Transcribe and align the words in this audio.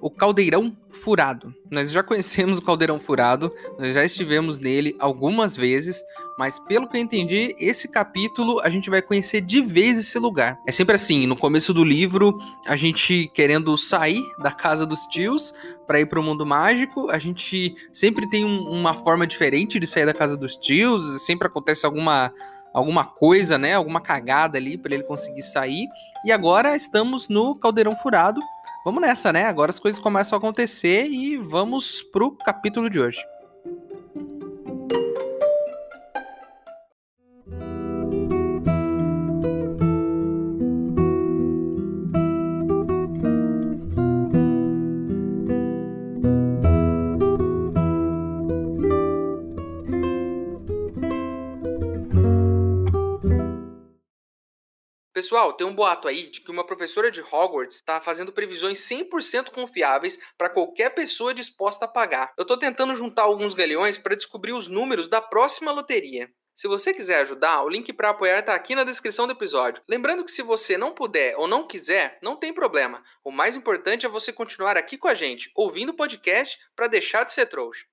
o 0.00 0.10
caldeirão 0.10 0.76
furado. 0.90 1.54
Nós 1.70 1.90
já 1.90 2.02
conhecemos 2.02 2.58
o 2.58 2.62
caldeirão 2.62 2.98
furado, 2.98 3.52
nós 3.78 3.94
já 3.94 4.04
estivemos 4.04 4.58
nele 4.58 4.96
algumas 4.98 5.56
vezes, 5.56 6.02
mas 6.38 6.58
pelo 6.58 6.88
que 6.88 6.96
eu 6.96 7.00
entendi, 7.00 7.54
esse 7.58 7.88
capítulo 7.88 8.60
a 8.62 8.70
gente 8.70 8.90
vai 8.90 9.02
conhecer 9.02 9.40
de 9.40 9.60
vez 9.60 9.98
esse 9.98 10.18
lugar. 10.18 10.58
É 10.66 10.72
sempre 10.72 10.94
assim, 10.94 11.26
no 11.26 11.36
começo 11.36 11.72
do 11.72 11.84
livro, 11.84 12.38
a 12.66 12.76
gente 12.76 13.30
querendo 13.34 13.76
sair 13.76 14.22
da 14.38 14.50
casa 14.50 14.86
dos 14.86 15.00
tios 15.06 15.54
para 15.86 16.00
ir 16.00 16.06
para 16.06 16.20
o 16.20 16.22
mundo 16.22 16.44
mágico, 16.44 17.10
a 17.10 17.18
gente 17.18 17.74
sempre 17.92 18.28
tem 18.28 18.44
um, 18.44 18.68
uma 18.68 18.94
forma 18.94 19.26
diferente 19.26 19.78
de 19.78 19.86
sair 19.86 20.06
da 20.06 20.14
casa 20.14 20.36
dos 20.36 20.56
tios, 20.56 21.22
sempre 21.22 21.46
acontece 21.46 21.86
alguma 21.86 22.32
alguma 22.72 23.02
coisa, 23.02 23.58
né, 23.58 23.74
alguma 23.74 24.00
cagada 24.00 24.58
ali 24.58 24.76
para 24.78 24.94
ele 24.94 25.02
conseguir 25.02 25.42
sair. 25.42 25.88
E 26.24 26.30
agora 26.30 26.76
estamos 26.76 27.28
no 27.28 27.54
caldeirão 27.54 27.96
furado 27.96 28.40
vamos 28.84 29.00
nessa, 29.00 29.32
né? 29.32 29.44
Agora 29.44 29.70
as 29.70 29.78
coisas 29.78 30.00
começam 30.00 30.36
a 30.36 30.38
acontecer 30.38 31.06
e 31.08 31.36
vamos 31.36 32.02
pro 32.02 32.32
capítulo 32.32 32.88
de 32.88 33.00
hoje. 33.00 33.18
Pessoal, 55.38 55.52
tem 55.52 55.66
um 55.68 55.72
boato 55.72 56.08
aí 56.08 56.28
de 56.28 56.40
que 56.40 56.50
uma 56.50 56.66
professora 56.66 57.12
de 57.12 57.20
Hogwarts 57.20 57.76
está 57.76 58.00
fazendo 58.00 58.32
previsões 58.32 58.80
100% 58.80 59.50
confiáveis 59.52 60.18
para 60.36 60.50
qualquer 60.50 60.90
pessoa 60.90 61.32
disposta 61.32 61.84
a 61.84 61.88
pagar. 61.88 62.32
Eu 62.36 62.42
estou 62.42 62.56
tentando 62.56 62.92
juntar 62.96 63.22
alguns 63.22 63.54
galeões 63.54 63.96
para 63.96 64.16
descobrir 64.16 64.52
os 64.52 64.66
números 64.66 65.06
da 65.06 65.20
próxima 65.20 65.70
loteria. 65.70 66.28
Se 66.56 66.66
você 66.66 66.92
quiser 66.92 67.20
ajudar, 67.20 67.62
o 67.62 67.68
link 67.68 67.92
para 67.92 68.10
apoiar 68.10 68.40
está 68.40 68.52
aqui 68.52 68.74
na 68.74 68.82
descrição 68.82 69.28
do 69.28 69.32
episódio. 69.32 69.80
Lembrando 69.88 70.24
que 70.24 70.32
se 70.32 70.42
você 70.42 70.76
não 70.76 70.92
puder 70.92 71.36
ou 71.36 71.46
não 71.46 71.68
quiser, 71.68 72.18
não 72.20 72.34
tem 72.34 72.52
problema. 72.52 73.00
O 73.22 73.30
mais 73.30 73.54
importante 73.54 74.04
é 74.04 74.08
você 74.08 74.32
continuar 74.32 74.76
aqui 74.76 74.98
com 74.98 75.06
a 75.06 75.14
gente, 75.14 75.52
ouvindo 75.54 75.90
o 75.90 75.96
podcast 75.96 76.58
para 76.74 76.88
deixar 76.88 77.22
de 77.22 77.32
ser 77.32 77.46
trouxa. 77.46 77.84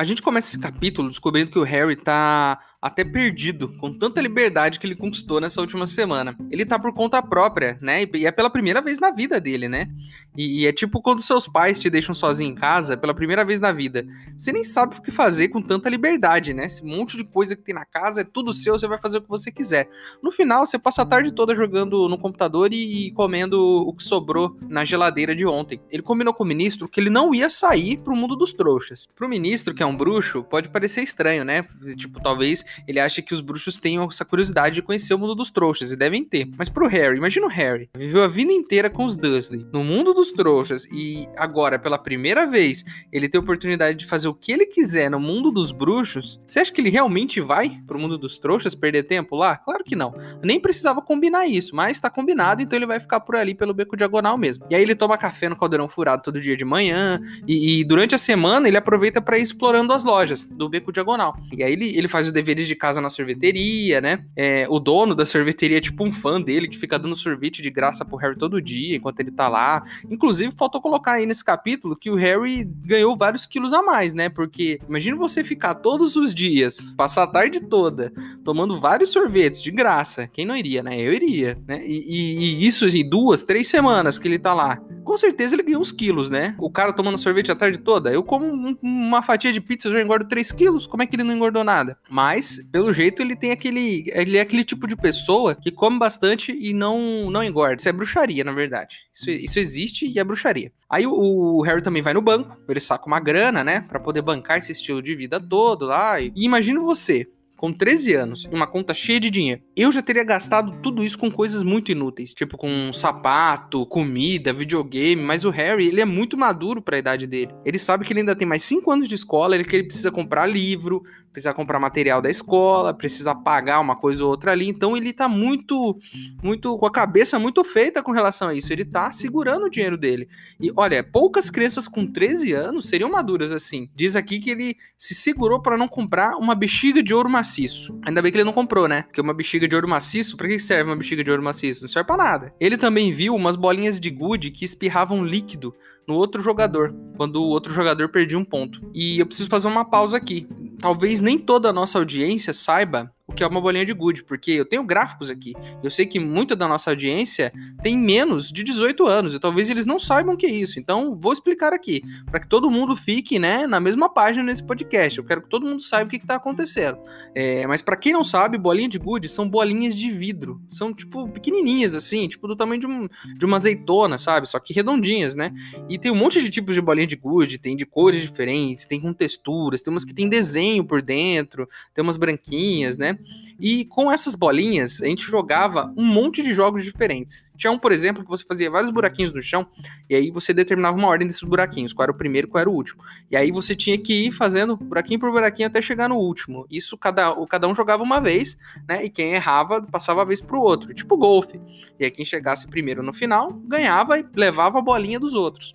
A 0.00 0.04
gente 0.04 0.22
começa 0.22 0.48
esse 0.48 0.58
capítulo 0.58 1.10
descobrindo 1.10 1.50
que 1.50 1.58
o 1.58 1.62
Harry 1.62 1.94
tá 1.94 2.58
até 2.80 3.04
perdido, 3.04 3.68
com 3.68 3.92
tanta 3.92 4.22
liberdade 4.22 4.80
que 4.80 4.86
ele 4.86 4.94
conquistou 4.94 5.40
nessa 5.40 5.60
última 5.60 5.86
semana. 5.86 6.36
Ele 6.50 6.64
tá 6.64 6.78
por 6.78 6.94
conta 6.94 7.22
própria, 7.22 7.78
né? 7.80 8.04
E 8.14 8.26
é 8.26 8.30
pela 8.30 8.48
primeira 8.48 8.80
vez 8.80 8.98
na 8.98 9.10
vida 9.10 9.38
dele, 9.38 9.68
né? 9.68 9.88
E, 10.34 10.62
e, 10.62 10.66
é 10.66 10.72
tipo 10.72 11.02
quando 11.02 11.20
seus 11.20 11.46
pais 11.46 11.78
te 11.78 11.90
deixam 11.90 12.14
sozinho 12.14 12.50
em 12.50 12.54
casa 12.54 12.96
pela 12.96 13.12
primeira 13.12 13.44
vez 13.44 13.60
na 13.60 13.72
vida. 13.72 14.06
Você 14.36 14.50
nem 14.50 14.64
sabe 14.64 14.96
o 14.96 15.02
que 15.02 15.10
fazer 15.10 15.48
com 15.48 15.60
tanta 15.60 15.90
liberdade, 15.90 16.54
né? 16.54 16.64
Esse 16.64 16.82
monte 16.84 17.16
de 17.16 17.24
coisa 17.24 17.54
que 17.54 17.62
tem 17.62 17.74
na 17.74 17.84
casa 17.84 18.22
é 18.22 18.24
tudo 18.24 18.52
seu, 18.52 18.78
você 18.78 18.88
vai 18.88 18.98
fazer 18.98 19.18
o 19.18 19.22
que 19.22 19.28
você 19.28 19.50
quiser. 19.50 19.88
No 20.22 20.32
final, 20.32 20.64
você 20.64 20.78
passa 20.78 21.02
a 21.02 21.06
tarde 21.06 21.32
toda 21.32 21.54
jogando 21.54 22.08
no 22.08 22.16
computador 22.16 22.72
e, 22.72 23.08
e 23.08 23.10
comendo 23.12 23.60
o 23.60 23.92
que 23.92 24.02
sobrou 24.02 24.56
na 24.62 24.84
geladeira 24.84 25.34
de 25.34 25.44
ontem. 25.44 25.80
Ele 25.90 26.02
combinou 26.02 26.32
com 26.32 26.44
o 26.44 26.46
ministro 26.46 26.88
que 26.88 26.98
ele 26.98 27.10
não 27.10 27.34
ia 27.34 27.50
sair 27.50 27.98
pro 27.98 28.16
mundo 28.16 28.34
dos 28.36 28.54
trouxas. 28.54 29.06
Pro 29.14 29.28
ministro, 29.28 29.74
que 29.74 29.82
é 29.82 29.86
um 29.86 29.96
bruxo, 29.96 30.42
pode 30.44 30.70
parecer 30.70 31.02
estranho, 31.02 31.44
né? 31.44 31.66
Tipo, 31.96 32.20
talvez 32.22 32.64
ele 32.86 33.00
acha 33.00 33.22
que 33.22 33.34
os 33.34 33.40
bruxos 33.40 33.78
tenham 33.78 34.04
essa 34.04 34.24
curiosidade 34.24 34.76
de 34.76 34.82
conhecer 34.82 35.14
o 35.14 35.18
mundo 35.18 35.34
dos 35.34 35.50
trouxas, 35.50 35.92
e 35.92 35.96
devem 35.96 36.24
ter. 36.24 36.48
Mas 36.56 36.68
pro 36.68 36.86
Harry, 36.86 37.16
imagina 37.16 37.46
o 37.46 37.50
Harry, 37.50 37.88
viveu 37.96 38.22
a 38.22 38.28
vida 38.28 38.52
inteira 38.52 38.88
com 38.88 39.04
os 39.04 39.16
Dursley, 39.16 39.66
no 39.72 39.84
mundo 39.84 40.14
dos 40.14 40.32
trouxas, 40.32 40.84
e 40.92 41.28
agora, 41.36 41.78
pela 41.78 41.98
primeira 41.98 42.46
vez, 42.46 42.84
ele 43.12 43.28
tem 43.28 43.38
a 43.38 43.42
oportunidade 43.42 43.98
de 43.98 44.06
fazer 44.06 44.28
o 44.28 44.34
que 44.34 44.52
ele 44.52 44.66
quiser 44.66 45.10
no 45.10 45.20
mundo 45.20 45.50
dos 45.50 45.70
bruxos, 45.70 46.40
você 46.46 46.60
acha 46.60 46.72
que 46.72 46.80
ele 46.80 46.90
realmente 46.90 47.40
vai 47.40 47.80
pro 47.86 47.98
mundo 47.98 48.18
dos 48.18 48.38
trouxas 48.38 48.74
perder 48.74 49.04
tempo 49.04 49.36
lá? 49.36 49.56
Claro 49.56 49.84
que 49.84 49.96
não. 49.96 50.14
Nem 50.42 50.60
precisava 50.60 51.00
combinar 51.00 51.46
isso, 51.46 51.74
mas 51.74 51.98
tá 51.98 52.10
combinado, 52.10 52.62
então 52.62 52.76
ele 52.76 52.86
vai 52.86 53.00
ficar 53.00 53.20
por 53.20 53.36
ali 53.36 53.54
pelo 53.54 53.74
beco 53.74 53.96
diagonal 53.96 54.36
mesmo. 54.36 54.66
E 54.70 54.74
aí 54.74 54.82
ele 54.82 54.94
toma 54.94 55.18
café 55.18 55.48
no 55.48 55.56
caldeirão 55.56 55.88
furado 55.88 56.22
todo 56.22 56.40
dia 56.40 56.56
de 56.56 56.64
manhã, 56.64 57.20
e, 57.46 57.80
e 57.80 57.84
durante 57.84 58.14
a 58.14 58.18
semana 58.18 58.68
ele 58.68 58.76
aproveita 58.76 59.20
para 59.20 59.38
ir 59.38 59.42
explorando 59.42 59.92
as 59.92 60.04
lojas 60.04 60.44
do 60.44 60.68
beco 60.68 60.92
diagonal. 60.92 61.36
E 61.56 61.62
aí 61.62 61.72
ele, 61.72 61.96
ele 61.96 62.08
faz 62.08 62.26
os 62.26 62.32
de 62.66 62.74
casa 62.74 63.00
na 63.00 63.10
sorveteria, 63.10 64.00
né? 64.00 64.24
É, 64.36 64.66
o 64.68 64.78
dono 64.78 65.14
da 65.14 65.24
sorveteria 65.24 65.78
é 65.78 65.80
tipo 65.80 66.04
um 66.04 66.12
fã 66.12 66.40
dele 66.40 66.68
que 66.68 66.78
fica 66.78 66.98
dando 66.98 67.16
sorvete 67.16 67.62
de 67.62 67.70
graça 67.70 68.04
pro 68.04 68.16
Harry 68.16 68.36
todo 68.36 68.60
dia 68.60 68.96
enquanto 68.96 69.20
ele 69.20 69.30
tá 69.30 69.48
lá. 69.48 69.82
Inclusive, 70.08 70.52
faltou 70.56 70.80
colocar 70.80 71.14
aí 71.14 71.26
nesse 71.26 71.44
capítulo 71.44 71.96
que 71.96 72.10
o 72.10 72.16
Harry 72.16 72.64
ganhou 72.64 73.16
vários 73.16 73.46
quilos 73.46 73.72
a 73.72 73.82
mais, 73.82 74.12
né? 74.12 74.28
Porque 74.28 74.80
imagina 74.88 75.16
você 75.16 75.44
ficar 75.44 75.74
todos 75.76 76.16
os 76.16 76.34
dias, 76.34 76.92
passar 76.96 77.24
a 77.24 77.26
tarde 77.26 77.60
toda, 77.60 78.12
tomando 78.44 78.80
vários 78.80 79.10
sorvetes 79.10 79.62
de 79.62 79.70
graça. 79.70 80.26
Quem 80.26 80.44
não 80.44 80.56
iria, 80.56 80.82
né? 80.82 81.00
Eu 81.00 81.12
iria, 81.12 81.58
né? 81.66 81.82
E, 81.84 82.04
e, 82.06 82.62
e 82.62 82.66
isso 82.66 82.84
em 82.84 82.88
assim, 82.88 83.08
duas, 83.08 83.42
três 83.42 83.68
semanas 83.68 84.18
que 84.18 84.28
ele 84.28 84.38
tá 84.38 84.54
lá. 84.54 84.80
Com 85.10 85.16
certeza 85.16 85.56
ele 85.56 85.64
ganhou 85.64 85.80
uns 85.80 85.90
quilos, 85.90 86.30
né? 86.30 86.54
O 86.56 86.70
cara 86.70 86.92
tomando 86.92 87.18
sorvete 87.18 87.50
a 87.50 87.56
tarde 87.56 87.78
toda. 87.78 88.12
Eu 88.12 88.22
como 88.22 88.46
um, 88.46 88.76
uma 88.80 89.20
fatia 89.20 89.52
de 89.52 89.60
pizza, 89.60 89.88
eu 89.88 89.92
já 89.92 90.00
engordo 90.00 90.28
3 90.28 90.52
quilos. 90.52 90.86
Como 90.86 91.02
é 91.02 91.06
que 91.06 91.16
ele 91.16 91.24
não 91.24 91.34
engordou 91.34 91.64
nada? 91.64 91.98
Mas 92.08 92.60
pelo 92.70 92.92
jeito, 92.92 93.20
ele 93.20 93.34
tem 93.34 93.50
aquele. 93.50 94.04
Ele 94.14 94.38
é 94.38 94.40
aquele 94.40 94.62
tipo 94.62 94.86
de 94.86 94.94
pessoa 94.94 95.52
que 95.52 95.72
come 95.72 95.98
bastante 95.98 96.56
e 96.56 96.72
não, 96.72 97.28
não 97.28 97.42
engorda. 97.42 97.74
Isso 97.74 97.88
é 97.88 97.92
bruxaria, 97.92 98.44
na 98.44 98.52
verdade. 98.52 98.98
Isso, 99.12 99.28
isso 99.30 99.58
existe 99.58 100.06
e 100.06 100.16
é 100.16 100.22
bruxaria. 100.22 100.70
Aí 100.88 101.04
o, 101.08 101.60
Harry 101.62 101.82
também 101.82 102.02
vai 102.02 102.14
no 102.14 102.22
banco, 102.22 102.56
ele 102.68 102.78
saca 102.78 103.08
uma 103.08 103.18
grana, 103.18 103.64
né? 103.64 103.80
para 103.80 103.98
poder 103.98 104.22
bancar 104.22 104.58
esse 104.58 104.70
estilo 104.70 105.02
de 105.02 105.16
vida 105.16 105.40
todo 105.40 105.86
lá. 105.86 106.20
E, 106.20 106.32
e 106.36 106.44
imagina 106.44 106.78
você, 106.78 107.28
com 107.60 107.74
13 107.74 108.14
anos 108.14 108.48
e 108.50 108.54
uma 108.54 108.66
conta 108.66 108.94
cheia 108.94 109.20
de 109.20 109.28
dinheiro, 109.28 109.60
eu 109.76 109.92
já 109.92 110.00
teria 110.00 110.24
gastado 110.24 110.80
tudo 110.82 111.04
isso 111.04 111.18
com 111.18 111.30
coisas 111.30 111.62
muito 111.62 111.92
inúteis, 111.92 112.32
tipo 112.32 112.56
com 112.56 112.90
sapato, 112.90 113.84
comida, 113.84 114.50
videogame, 114.50 115.20
mas 115.20 115.44
o 115.44 115.50
Harry, 115.50 115.88
ele 115.88 116.00
é 116.00 116.06
muito 116.06 116.38
maduro 116.38 116.80
para 116.80 116.96
a 116.96 116.98
idade 116.98 117.26
dele. 117.26 117.52
Ele 117.62 117.76
sabe 117.76 118.06
que 118.06 118.14
ele 118.14 118.20
ainda 118.20 118.34
tem 118.34 118.48
mais 118.48 118.62
5 118.62 118.90
anos 118.90 119.06
de 119.06 119.14
escola, 119.14 119.54
ele 119.54 119.64
que 119.64 119.76
ele 119.76 119.84
precisa 119.84 120.10
comprar 120.10 120.46
livro, 120.46 121.02
precisa 121.30 121.52
comprar 121.52 121.78
material 121.78 122.22
da 122.22 122.30
escola, 122.30 122.94
precisa 122.94 123.34
pagar 123.34 123.78
uma 123.78 123.94
coisa 123.94 124.24
ou 124.24 124.30
outra 124.30 124.52
ali, 124.52 124.66
então 124.66 124.96
ele 124.96 125.12
tá 125.12 125.28
muito 125.28 125.98
muito 126.42 126.78
com 126.78 126.86
a 126.86 126.90
cabeça 126.90 127.38
muito 127.38 127.62
feita 127.62 128.02
com 128.02 128.10
relação 128.10 128.48
a 128.48 128.54
isso. 128.54 128.72
Ele 128.72 128.86
tá 128.86 129.12
segurando 129.12 129.66
o 129.66 129.70
dinheiro 129.70 129.98
dele. 129.98 130.30
E 130.58 130.72
olha, 130.74 131.04
poucas 131.04 131.50
crianças 131.50 131.86
com 131.86 132.06
13 132.10 132.54
anos 132.54 132.88
seriam 132.88 133.10
maduras 133.10 133.52
assim. 133.52 133.90
Diz 133.94 134.16
aqui 134.16 134.40
que 134.40 134.48
ele 134.48 134.76
se 134.96 135.14
segurou 135.14 135.60
para 135.60 135.76
não 135.76 135.86
comprar 135.86 136.36
uma 136.38 136.54
bexiga 136.54 137.02
de 137.02 137.12
ouro 137.12 137.28
macio 137.28 137.49
maciço. 137.50 137.98
Ainda 138.06 138.22
bem 138.22 138.30
que 138.30 138.38
ele 138.38 138.44
não 138.44 138.52
comprou, 138.52 138.86
né? 138.86 139.02
Porque 139.02 139.20
uma 139.20 139.34
bexiga 139.34 139.66
de 139.66 139.74
ouro 139.74 139.88
maciço, 139.88 140.36
pra 140.36 140.46
que 140.46 140.58
serve 140.58 140.90
uma 140.90 140.96
bexiga 140.96 141.24
de 141.24 141.30
ouro 141.30 141.42
maciço? 141.42 141.82
Não 141.82 141.88
serve 141.88 142.06
pra 142.06 142.16
nada. 142.16 142.54
Ele 142.60 142.76
também 142.76 143.12
viu 143.12 143.34
umas 143.34 143.56
bolinhas 143.56 143.98
de 143.98 144.08
gude 144.08 144.50
que 144.50 144.64
espirravam 144.64 145.24
líquido 145.24 145.74
no 146.06 146.14
outro 146.14 146.42
jogador, 146.42 146.94
quando 147.16 147.36
o 147.36 147.48
outro 147.48 147.72
jogador 147.72 148.08
perdia 148.08 148.38
um 148.38 148.44
ponto. 148.44 148.80
E 148.94 149.18
eu 149.18 149.26
preciso 149.26 149.48
fazer 149.48 149.66
uma 149.66 149.84
pausa 149.84 150.16
aqui. 150.16 150.46
Talvez 150.80 151.20
nem 151.20 151.38
toda 151.38 151.68
a 151.68 151.72
nossa 151.72 151.98
audiência 151.98 152.52
saiba 152.52 153.12
o 153.30 153.34
que 153.34 153.42
é 153.42 153.46
uma 153.46 153.60
bolinha 153.60 153.84
de 153.84 153.92
gude, 153.92 154.24
porque 154.24 154.50
eu 154.50 154.64
tenho 154.64 154.84
gráficos 154.84 155.30
aqui. 155.30 155.54
Eu 155.82 155.90
sei 155.90 156.04
que 156.04 156.18
muita 156.18 156.56
da 156.56 156.66
nossa 156.66 156.90
audiência 156.90 157.52
tem 157.82 157.96
menos 157.96 158.50
de 158.50 158.62
18 158.62 159.06
anos, 159.06 159.34
e 159.34 159.38
talvez 159.38 159.70
eles 159.70 159.86
não 159.86 159.98
saibam 159.98 160.34
o 160.34 160.36
que 160.36 160.46
é 160.46 160.50
isso. 160.50 160.78
Então, 160.78 161.16
vou 161.18 161.32
explicar 161.32 161.72
aqui, 161.72 162.02
para 162.26 162.40
que 162.40 162.48
todo 162.48 162.70
mundo 162.70 162.96
fique, 162.96 163.38
né, 163.38 163.66
na 163.66 163.78
mesma 163.80 164.12
página 164.12 164.44
nesse 164.44 164.62
podcast. 164.62 165.18
Eu 165.18 165.24
quero 165.24 165.42
que 165.42 165.48
todo 165.48 165.64
mundo 165.64 165.80
saiba 165.80 166.08
o 166.08 166.10
que 166.10 166.16
está 166.16 166.34
acontecendo. 166.34 166.98
É, 167.34 167.66
mas 167.66 167.80
para 167.80 167.96
quem 167.96 168.12
não 168.12 168.24
sabe, 168.24 168.58
bolinha 168.58 168.88
de 168.88 168.98
gude 168.98 169.28
são 169.28 169.48
bolinhas 169.48 169.96
de 169.96 170.10
vidro. 170.10 170.60
São, 170.68 170.92
tipo, 170.92 171.28
pequenininhas, 171.28 171.94
assim, 171.94 172.28
tipo 172.28 172.48
do 172.48 172.56
tamanho 172.56 172.80
de, 172.80 172.86
um, 172.86 173.08
de 173.38 173.46
uma 173.46 173.56
azeitona, 173.56 174.18
sabe? 174.18 174.48
Só 174.48 174.58
que 174.58 174.74
redondinhas, 174.74 175.34
né? 175.34 175.52
E 175.88 175.98
tem 175.98 176.10
um 176.10 176.16
monte 176.16 176.42
de 176.42 176.50
tipos 176.50 176.74
de 176.74 176.80
bolinha 176.80 177.06
de 177.06 177.16
gude, 177.16 177.58
tem 177.58 177.76
de 177.76 177.86
cores 177.86 178.22
diferentes, 178.22 178.84
tem 178.84 179.00
com 179.00 179.12
texturas, 179.12 179.80
tem 179.80 179.92
umas 179.92 180.04
que 180.04 180.12
tem 180.12 180.28
desenho 180.28 180.84
por 180.84 181.00
dentro, 181.00 181.68
tem 181.94 182.02
umas 182.02 182.16
branquinhas, 182.16 182.96
né? 182.96 183.18
E 183.60 183.84
com 183.84 184.10
essas 184.10 184.34
bolinhas, 184.34 185.02
a 185.02 185.06
gente 185.06 185.22
jogava 185.22 185.92
um 185.96 186.04
monte 186.04 186.42
de 186.42 186.54
jogos 186.54 186.82
diferentes. 186.82 187.50
Tinha 187.56 187.70
um, 187.70 187.78
por 187.78 187.92
exemplo, 187.92 188.22
que 188.22 188.28
você 188.28 188.44
fazia 188.44 188.70
vários 188.70 188.90
buraquinhos 188.90 189.32
no 189.32 189.42
chão, 189.42 189.66
e 190.08 190.14
aí 190.14 190.30
você 190.30 190.54
determinava 190.54 190.96
uma 190.96 191.08
ordem 191.08 191.26
desses 191.26 191.42
buraquinhos, 191.42 191.92
qual 191.92 192.04
era 192.04 192.12
o 192.12 192.16
primeiro 192.16 192.48
qual 192.48 192.60
era 192.60 192.70
o 192.70 192.72
último. 192.72 193.02
E 193.30 193.36
aí 193.36 193.50
você 193.50 193.76
tinha 193.76 193.98
que 193.98 194.28
ir 194.28 194.32
fazendo 194.32 194.76
buraquinho 194.76 195.20
por 195.20 195.30
buraquinho 195.30 195.68
até 195.68 195.82
chegar 195.82 196.08
no 196.08 196.16
último. 196.16 196.66
Isso 196.70 196.96
cada, 196.96 197.34
cada 197.46 197.68
um 197.68 197.74
jogava 197.74 198.02
uma 198.02 198.20
vez, 198.20 198.56
né? 198.88 199.04
E 199.04 199.10
quem 199.10 199.32
errava 199.32 199.82
passava 199.82 200.22
a 200.22 200.24
vez 200.24 200.40
pro 200.40 200.60
outro, 200.60 200.94
tipo 200.94 201.16
golfe. 201.16 201.60
E 201.98 202.04
aí 202.04 202.10
quem 202.10 202.24
chegasse 202.24 202.66
primeiro 202.66 203.02
no 203.02 203.12
final 203.12 203.52
ganhava 203.52 204.18
e 204.18 204.24
levava 204.34 204.78
a 204.78 204.82
bolinha 204.82 205.20
dos 205.20 205.34
outros. 205.34 205.74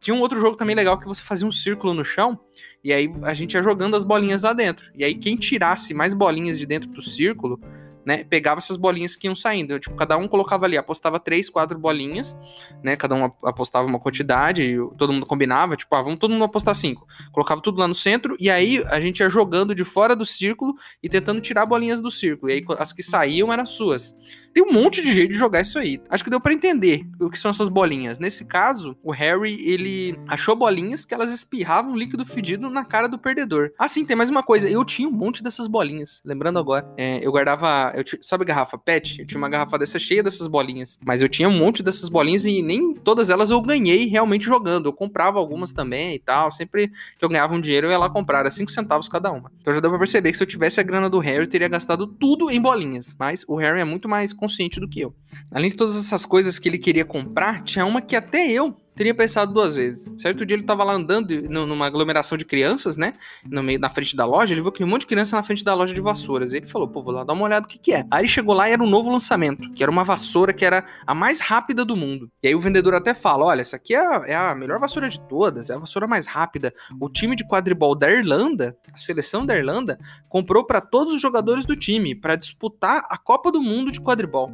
Tinha 0.00 0.14
um 0.14 0.20
outro 0.20 0.40
jogo 0.40 0.56
também 0.56 0.76
legal 0.76 0.98
que 0.98 1.06
você 1.06 1.22
fazia 1.22 1.46
um 1.46 1.50
círculo 1.50 1.94
no 1.94 2.04
chão 2.04 2.38
e 2.84 2.92
aí 2.92 3.12
a 3.22 3.34
gente 3.34 3.54
ia 3.54 3.62
jogando 3.62 3.96
as 3.96 4.04
bolinhas 4.04 4.42
lá 4.42 4.52
dentro. 4.52 4.90
E 4.94 5.04
aí 5.04 5.14
quem 5.14 5.36
tirasse 5.36 5.92
mais 5.94 6.14
bolinhas 6.14 6.58
de 6.58 6.66
dentro 6.66 6.90
do 6.92 7.02
círculo, 7.02 7.58
né, 8.06 8.22
pegava 8.22 8.58
essas 8.58 8.76
bolinhas 8.76 9.16
que 9.16 9.26
iam 9.26 9.34
saindo. 9.34 9.72
Eu, 9.72 9.80
tipo, 9.80 9.96
cada 9.96 10.16
um 10.16 10.28
colocava 10.28 10.64
ali, 10.64 10.78
apostava 10.78 11.18
três, 11.18 11.50
quatro 11.50 11.76
bolinhas, 11.76 12.36
né? 12.80 12.94
Cada 12.94 13.16
um 13.16 13.24
apostava 13.42 13.84
uma 13.84 13.98
quantidade, 13.98 14.76
todo 14.96 15.12
mundo 15.12 15.26
combinava, 15.26 15.74
tipo, 15.74 15.92
ah, 15.96 16.02
vamos 16.02 16.20
todo 16.20 16.30
mundo 16.30 16.44
apostar 16.44 16.76
cinco. 16.76 17.04
Colocava 17.32 17.60
tudo 17.60 17.80
lá 17.80 17.88
no 17.88 17.96
centro, 17.96 18.36
e 18.38 18.48
aí 18.48 18.80
a 18.86 19.00
gente 19.00 19.18
ia 19.18 19.28
jogando 19.28 19.74
de 19.74 19.84
fora 19.84 20.14
do 20.14 20.24
círculo 20.24 20.76
e 21.02 21.08
tentando 21.08 21.40
tirar 21.40 21.66
bolinhas 21.66 22.00
do 22.00 22.08
círculo. 22.08 22.52
E 22.52 22.54
aí 22.54 22.64
as 22.78 22.92
que 22.92 23.02
saíam 23.02 23.52
eram 23.52 23.66
suas. 23.66 24.14
Tem 24.56 24.64
um 24.64 24.72
monte 24.72 25.02
de 25.02 25.12
jeito 25.12 25.32
de 25.32 25.38
jogar 25.38 25.60
isso 25.60 25.78
aí. 25.78 26.00
Acho 26.08 26.24
que 26.24 26.30
deu 26.30 26.40
para 26.40 26.50
entender 26.50 27.06
o 27.20 27.28
que 27.28 27.38
são 27.38 27.50
essas 27.50 27.68
bolinhas. 27.68 28.18
Nesse 28.18 28.42
caso, 28.46 28.96
o 29.02 29.10
Harry, 29.10 29.60
ele 29.68 30.18
achou 30.26 30.56
bolinhas 30.56 31.04
que 31.04 31.12
elas 31.12 31.30
espirravam 31.30 31.94
líquido 31.94 32.24
fedido 32.24 32.70
na 32.70 32.82
cara 32.82 33.06
do 33.06 33.18
perdedor. 33.18 33.70
Ah, 33.78 33.86
sim, 33.86 34.02
tem 34.02 34.16
mais 34.16 34.30
uma 34.30 34.42
coisa. 34.42 34.66
Eu 34.66 34.82
tinha 34.82 35.06
um 35.06 35.12
monte 35.12 35.42
dessas 35.42 35.66
bolinhas. 35.66 36.22
Lembrando 36.24 36.58
agora, 36.58 36.90
é, 36.96 37.18
eu 37.22 37.30
guardava. 37.30 37.92
Eu 37.94 38.02
sabe 38.22 38.46
garrafa 38.46 38.78
PET? 38.78 39.20
Eu 39.20 39.26
tinha 39.26 39.36
uma 39.36 39.50
garrafa 39.50 39.78
dessa 39.78 39.98
cheia 39.98 40.22
dessas 40.22 40.46
bolinhas. 40.46 40.98
Mas 41.04 41.20
eu 41.20 41.28
tinha 41.28 41.50
um 41.50 41.58
monte 41.58 41.82
dessas 41.82 42.08
bolinhas 42.08 42.46
e 42.46 42.62
nem 42.62 42.94
todas 42.94 43.28
elas 43.28 43.50
eu 43.50 43.60
ganhei 43.60 44.06
realmente 44.06 44.46
jogando. 44.46 44.86
Eu 44.86 44.92
comprava 44.94 45.38
algumas 45.38 45.70
também 45.70 46.14
e 46.14 46.18
tal. 46.18 46.50
Sempre 46.50 46.88
que 47.18 47.22
eu 47.22 47.28
ganhava 47.28 47.52
um 47.52 47.60
dinheiro, 47.60 47.88
eu 47.88 47.90
ia 47.90 47.98
lá 47.98 48.08
comprar. 48.08 48.38
Era 48.38 48.50
5 48.50 48.70
centavos 48.70 49.06
cada 49.06 49.30
uma. 49.30 49.52
Então 49.60 49.74
já 49.74 49.80
deu 49.80 49.90
pra 49.90 49.98
perceber 49.98 50.30
que 50.30 50.38
se 50.38 50.42
eu 50.42 50.46
tivesse 50.46 50.80
a 50.80 50.82
grana 50.82 51.10
do 51.10 51.18
Harry, 51.18 51.40
eu 51.40 51.46
teria 51.46 51.68
gastado 51.68 52.06
tudo 52.06 52.50
em 52.50 52.58
bolinhas. 52.58 53.14
Mas 53.18 53.44
o 53.46 53.56
Harry 53.56 53.82
é 53.82 53.84
muito 53.84 54.08
mais 54.08 54.32
consciente 54.46 54.78
do 54.78 54.88
que 54.88 55.00
eu. 55.00 55.14
Além 55.50 55.70
de 55.70 55.76
todas 55.76 55.96
essas 55.96 56.24
coisas 56.24 56.58
que 56.58 56.68
ele 56.68 56.78
queria 56.78 57.04
comprar, 57.04 57.62
tinha 57.62 57.84
uma 57.84 58.00
que 58.00 58.14
até 58.14 58.50
eu 58.50 58.76
teria 58.96 59.14
pensado 59.14 59.52
duas 59.52 59.76
vezes. 59.76 60.06
Certo 60.18 60.44
dia 60.44 60.56
ele 60.56 60.64
tava 60.64 60.82
lá 60.82 60.94
andando 60.94 61.42
numa 61.48 61.86
aglomeração 61.86 62.36
de 62.36 62.44
crianças, 62.44 62.96
né? 62.96 63.14
No 63.44 63.62
meio, 63.62 63.78
na 63.78 63.90
frente 63.90 64.16
da 64.16 64.24
loja, 64.24 64.54
ele 64.54 64.62
viu 64.62 64.70
aquele 64.70 64.88
monte 64.88 65.02
de 65.02 65.08
criança 65.08 65.36
na 65.36 65.42
frente 65.42 65.62
da 65.62 65.74
loja 65.74 65.94
de 65.94 66.00
vassouras. 66.00 66.54
Ele 66.54 66.66
falou, 66.66 66.88
pô, 66.88 67.02
vou 67.02 67.12
lá 67.12 67.22
dar 67.22 67.34
uma 67.34 67.44
olhada 67.44 67.66
o 67.66 67.68
que 67.68 67.78
que 67.78 67.92
é. 67.92 68.06
Aí 68.10 68.22
ele 68.22 68.28
chegou 68.28 68.54
lá 68.54 68.68
e 68.68 68.72
era 68.72 68.82
um 68.82 68.88
novo 68.88 69.10
lançamento, 69.10 69.70
que 69.72 69.82
era 69.82 69.92
uma 69.92 70.02
vassoura 70.02 70.52
que 70.52 70.64
era 70.64 70.84
a 71.06 71.14
mais 71.14 71.40
rápida 71.40 71.84
do 71.84 71.94
mundo. 71.94 72.30
E 72.42 72.48
aí 72.48 72.54
o 72.54 72.60
vendedor 72.60 72.94
até 72.94 73.12
fala, 73.12 73.44
olha, 73.44 73.60
essa 73.60 73.76
aqui 73.76 73.94
é 73.94 73.98
a, 73.98 74.22
é 74.26 74.34
a 74.34 74.54
melhor 74.54 74.80
vassoura 74.80 75.08
de 75.08 75.20
todas, 75.20 75.68
é 75.68 75.74
a 75.74 75.78
vassoura 75.78 76.06
mais 76.06 76.26
rápida. 76.26 76.72
O 76.98 77.10
time 77.10 77.36
de 77.36 77.46
quadribol 77.46 77.94
da 77.94 78.10
Irlanda, 78.10 78.76
a 78.92 78.98
seleção 78.98 79.44
da 79.44 79.56
Irlanda, 79.56 79.98
comprou 80.28 80.64
para 80.64 80.80
todos 80.80 81.14
os 81.14 81.20
jogadores 81.20 81.66
do 81.66 81.76
time 81.76 82.14
para 82.14 82.34
disputar 82.36 83.04
a 83.10 83.18
Copa 83.18 83.52
do 83.52 83.60
Mundo 83.60 83.92
de 83.92 84.00
quadribol. 84.00 84.50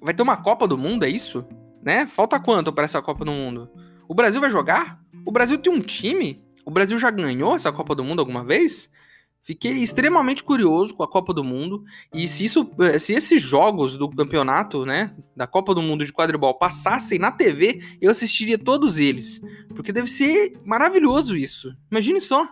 Vai 0.00 0.14
ter 0.14 0.22
uma 0.22 0.36
Copa 0.36 0.68
do 0.68 0.78
Mundo, 0.78 1.04
é 1.04 1.08
isso? 1.08 1.46
Né? 1.84 2.06
Falta 2.06 2.40
quanto 2.40 2.72
para 2.72 2.84
essa 2.84 3.02
Copa 3.02 3.24
do 3.24 3.30
Mundo? 3.30 3.68
O 4.08 4.14
Brasil 4.14 4.40
vai 4.40 4.50
jogar? 4.50 5.00
O 5.26 5.30
Brasil 5.30 5.58
tem 5.58 5.72
um 5.72 5.80
time? 5.80 6.42
O 6.64 6.70
Brasil 6.70 6.98
já 6.98 7.10
ganhou 7.10 7.54
essa 7.54 7.70
Copa 7.70 7.94
do 7.94 8.02
Mundo 8.02 8.20
alguma 8.20 8.42
vez? 8.42 8.90
Fiquei 9.42 9.72
extremamente 9.72 10.42
curioso 10.42 10.94
com 10.94 11.02
a 11.02 11.08
Copa 11.08 11.34
do 11.34 11.44
Mundo 11.44 11.84
e 12.14 12.26
se 12.26 12.46
isso, 12.46 12.70
eh, 12.80 12.98
se 12.98 13.12
esses 13.12 13.42
jogos 13.42 13.94
do 13.98 14.08
campeonato, 14.08 14.86
né, 14.86 15.14
da 15.36 15.46
Copa 15.46 15.74
do 15.74 15.82
Mundo 15.82 16.06
de 16.06 16.14
quadribol 16.14 16.54
passassem 16.54 17.18
na 17.18 17.30
TV, 17.30 17.78
eu 18.00 18.10
assistiria 18.10 18.56
todos 18.56 18.98
eles, 18.98 19.42
porque 19.76 19.92
deve 19.92 20.08
ser 20.08 20.58
maravilhoso 20.64 21.36
isso. 21.36 21.76
Imagine 21.90 22.22
só. 22.22 22.48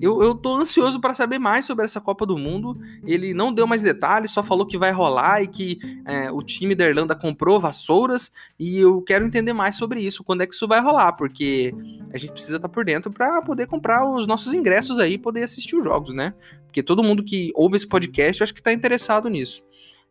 Eu, 0.00 0.22
eu 0.22 0.34
tô 0.34 0.56
ansioso 0.56 0.98
para 0.98 1.12
saber 1.12 1.38
mais 1.38 1.66
sobre 1.66 1.84
essa 1.84 2.00
Copa 2.00 2.24
do 2.24 2.38
Mundo. 2.38 2.80
Ele 3.06 3.34
não 3.34 3.52
deu 3.52 3.66
mais 3.66 3.82
detalhes, 3.82 4.30
só 4.30 4.42
falou 4.42 4.66
que 4.66 4.78
vai 4.78 4.90
rolar 4.90 5.42
e 5.42 5.46
que 5.46 5.78
é, 6.06 6.32
o 6.32 6.40
time 6.40 6.74
da 6.74 6.86
Irlanda 6.86 7.14
comprou 7.14 7.60
vassouras. 7.60 8.32
E 8.58 8.78
eu 8.78 9.02
quero 9.02 9.26
entender 9.26 9.52
mais 9.52 9.76
sobre 9.76 10.00
isso, 10.00 10.24
quando 10.24 10.42
é 10.42 10.46
que 10.46 10.54
isso 10.54 10.66
vai 10.66 10.80
rolar, 10.80 11.12
porque 11.12 11.74
a 12.10 12.16
gente 12.16 12.32
precisa 12.32 12.56
estar 12.56 12.68
tá 12.68 12.72
por 12.72 12.86
dentro 12.86 13.12
para 13.12 13.42
poder 13.42 13.66
comprar 13.66 14.08
os 14.08 14.26
nossos 14.26 14.54
ingressos 14.54 14.98
aí 14.98 15.18
poder 15.18 15.42
assistir 15.42 15.76
os 15.76 15.84
jogos, 15.84 16.14
né? 16.14 16.32
Porque 16.64 16.82
todo 16.82 17.02
mundo 17.02 17.22
que 17.22 17.52
ouve 17.54 17.76
esse 17.76 17.86
podcast 17.86 18.40
eu 18.40 18.44
acho 18.44 18.54
que 18.54 18.62
tá 18.62 18.72
interessado 18.72 19.28
nisso. 19.28 19.62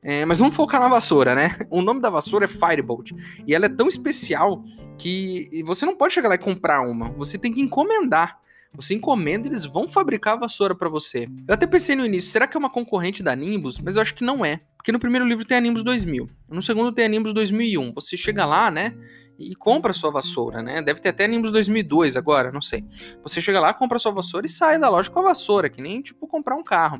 É, 0.03 0.25
mas 0.25 0.39
vamos 0.39 0.55
focar 0.55 0.79
na 0.79 0.89
vassoura, 0.89 1.33
né? 1.33 1.57
O 1.69 1.81
nome 1.81 2.01
da 2.01 2.09
vassoura 2.09 2.45
é 2.45 2.47
Firebolt. 2.47 3.11
E 3.47 3.55
ela 3.55 3.65
é 3.65 3.69
tão 3.69 3.87
especial 3.87 4.63
que 4.97 5.49
você 5.65 5.87
não 5.87 5.95
pode 5.95 6.13
chegar 6.13 6.29
lá 6.29 6.35
e 6.35 6.39
comprar 6.39 6.81
uma. 6.81 7.09
Você 7.13 7.37
tem 7.37 7.51
que 7.51 7.61
encomendar. 7.61 8.39
Você 8.73 8.93
encomenda, 8.93 9.47
eles 9.47 9.65
vão 9.65 9.87
fabricar 9.87 10.33
a 10.33 10.39
vassoura 10.41 10.73
para 10.73 10.87
você. 10.87 11.27
Eu 11.47 11.53
até 11.53 11.67
pensei 11.67 11.95
no 11.95 12.05
início, 12.05 12.31
será 12.31 12.47
que 12.47 12.55
é 12.55 12.59
uma 12.59 12.69
concorrente 12.69 13.21
da 13.21 13.35
Nimbus? 13.35 13.79
Mas 13.79 13.95
eu 13.95 14.01
acho 14.01 14.15
que 14.15 14.23
não 14.23 14.45
é. 14.45 14.61
Porque 14.77 14.91
no 14.91 14.99
primeiro 14.99 15.27
livro 15.27 15.45
tem 15.45 15.57
a 15.57 15.61
Nimbus 15.61 15.83
2000. 15.83 16.29
No 16.49 16.61
segundo 16.61 16.91
tem 16.91 17.05
a 17.05 17.07
Nimbus 17.09 17.33
2001. 17.33 17.91
Você 17.91 18.15
chega 18.15 18.45
lá, 18.45 18.71
né? 18.71 18.95
E 19.41 19.55
compra 19.55 19.93
sua 19.93 20.11
vassoura, 20.11 20.61
né? 20.61 20.81
Deve 20.81 20.99
ter 20.99 21.09
até 21.09 21.27
Nimbus 21.27 21.51
2002 21.51 22.15
agora, 22.15 22.51
não 22.51 22.61
sei. 22.61 22.83
Você 23.23 23.41
chega 23.41 23.59
lá, 23.59 23.73
compra 23.73 23.99
sua 23.99 24.11
vassoura 24.11 24.45
e 24.45 24.49
sai 24.49 24.79
da 24.79 24.89
loja 24.89 25.09
com 25.09 25.19
a 25.19 25.23
vassoura, 25.23 25.69
que 25.69 25.81
nem 25.81 26.01
tipo 26.01 26.27
comprar 26.27 26.55
um 26.55 26.63
carro. 26.63 26.99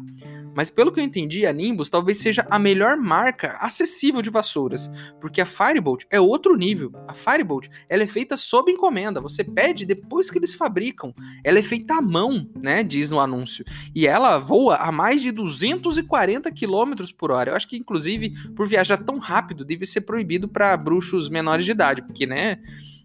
Mas 0.56 0.70
pelo 0.70 0.92
que 0.92 1.00
eu 1.00 1.04
entendi, 1.04 1.46
a 1.46 1.54
Nimbus 1.54 1.90
talvez 1.90 2.18
seja 2.18 2.46
a 2.50 2.60
melhor 2.60 2.98
marca 2.98 3.58
acessível 3.60 4.22
de 4.22 4.30
vassouras, 4.30 4.90
porque 5.20 5.42
a 5.42 5.46
Firebolt 5.46 6.04
é 6.10 6.20
outro 6.20 6.56
nível. 6.56 6.92
A 7.08 7.14
Firebolt, 7.14 7.68
ela 7.88 8.04
é 8.04 8.08
feita 8.08 8.36
sob 8.36 8.72
encomenda, 8.72 9.22
você 9.22 9.44
pede 9.44 9.86
depois 9.86 10.30
que 10.30 10.38
eles 10.38 10.56
fabricam. 10.56 11.14
Ela 11.44 11.60
é 11.60 11.64
feita 11.64 11.96
à 11.96 12.02
mão, 12.02 12.50
né, 12.62 12.84
diz 12.84 13.10
no 13.10 13.20
anúncio. 13.20 13.64
E 13.96 14.06
ela 14.08 14.38
voa 14.38 14.76
a 14.76 14.92
mais 14.92 15.22
de 15.22 15.32
240 15.32 16.52
km 16.52 16.94
por 17.18 17.32
hora. 17.32 17.52
Eu 17.52 17.56
acho 17.56 17.68
que 17.68 17.78
inclusive 17.78 18.34
por 18.56 18.68
viajar 18.68 18.98
tão 18.98 19.18
rápido 19.18 19.64
deve 19.64 19.86
ser 19.86 20.02
proibido 20.02 20.48
para 20.48 20.76
bruxos 20.76 21.30
menores 21.30 21.66
de 21.66 21.72
idade, 21.72 22.02
porque 22.02 22.26
né? 22.32 22.58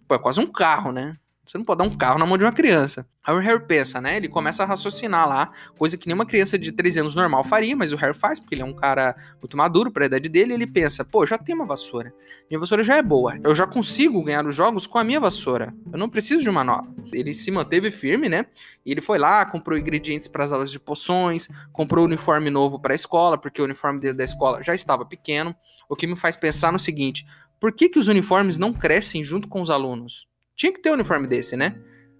Pô, 0.08 0.14
é 0.14 0.18
quase 0.18 0.40
um 0.40 0.46
carro, 0.46 0.92
né? 0.92 1.16
Você 1.46 1.56
não 1.56 1.64
pode 1.64 1.78
dar 1.78 1.84
um 1.84 1.96
carro 1.96 2.18
na 2.18 2.26
mão 2.26 2.36
de 2.36 2.42
uma 2.42 2.50
criança. 2.50 3.06
Aí 3.22 3.32
o 3.32 3.38
Harry 3.38 3.64
pensa, 3.64 4.00
né? 4.00 4.16
Ele 4.16 4.28
começa 4.28 4.64
a 4.64 4.66
raciocinar 4.66 5.28
lá, 5.28 5.52
coisa 5.78 5.96
que 5.96 6.08
nenhuma 6.08 6.26
criança 6.26 6.58
de 6.58 6.72
13 6.72 7.00
anos 7.00 7.14
normal 7.14 7.44
faria, 7.44 7.76
mas 7.76 7.92
o 7.92 7.96
Harry 7.96 8.14
faz, 8.14 8.40
porque 8.40 8.56
ele 8.56 8.62
é 8.62 8.64
um 8.64 8.72
cara 8.72 9.14
muito 9.40 9.56
maduro 9.56 9.92
para 9.92 10.04
a 10.04 10.06
idade 10.06 10.28
dele. 10.28 10.54
ele 10.54 10.66
pensa, 10.66 11.04
pô, 11.04 11.24
já 11.24 11.38
tem 11.38 11.54
uma 11.54 11.64
vassoura. 11.64 12.12
Minha 12.50 12.58
vassoura 12.58 12.82
já 12.82 12.96
é 12.96 13.02
boa. 13.02 13.38
Eu 13.44 13.54
já 13.54 13.64
consigo 13.64 14.24
ganhar 14.24 14.44
os 14.44 14.56
jogos 14.56 14.88
com 14.88 14.98
a 14.98 15.04
minha 15.04 15.20
vassoura. 15.20 15.72
Eu 15.92 15.98
não 15.98 16.08
preciso 16.08 16.42
de 16.42 16.50
uma 16.50 16.64
nova. 16.64 16.92
Ele 17.12 17.32
se 17.32 17.48
manteve 17.52 17.92
firme, 17.92 18.28
né? 18.28 18.46
E 18.84 18.90
ele 18.90 19.00
foi 19.00 19.16
lá, 19.16 19.44
comprou 19.46 19.78
ingredientes 19.78 20.26
para 20.26 20.42
as 20.42 20.50
aulas 20.50 20.72
de 20.72 20.80
poções, 20.80 21.48
comprou 21.72 22.04
uniforme 22.04 22.50
novo 22.50 22.80
para 22.80 22.92
a 22.92 22.96
escola, 22.96 23.38
porque 23.38 23.62
o 23.62 23.64
uniforme 23.64 24.00
dele 24.00 24.14
da 24.14 24.24
escola 24.24 24.64
já 24.64 24.74
estava 24.74 25.04
pequeno. 25.06 25.54
O 25.88 25.94
que 25.94 26.08
me 26.08 26.16
faz 26.16 26.34
pensar 26.34 26.72
no 26.72 26.78
seguinte: 26.78 27.24
por 27.60 27.72
que, 27.72 27.88
que 27.88 27.98
os 27.98 28.08
uniformes 28.08 28.58
não 28.58 28.72
crescem 28.72 29.24
junto 29.24 29.48
com 29.48 29.60
os 29.60 29.70
alunos? 29.70 30.26
Tinha 30.56 30.72
que 30.72 30.80
ter 30.80 30.90
um 30.90 30.94
uniforme 30.94 31.26
desse, 31.26 31.56
né? 31.56 31.76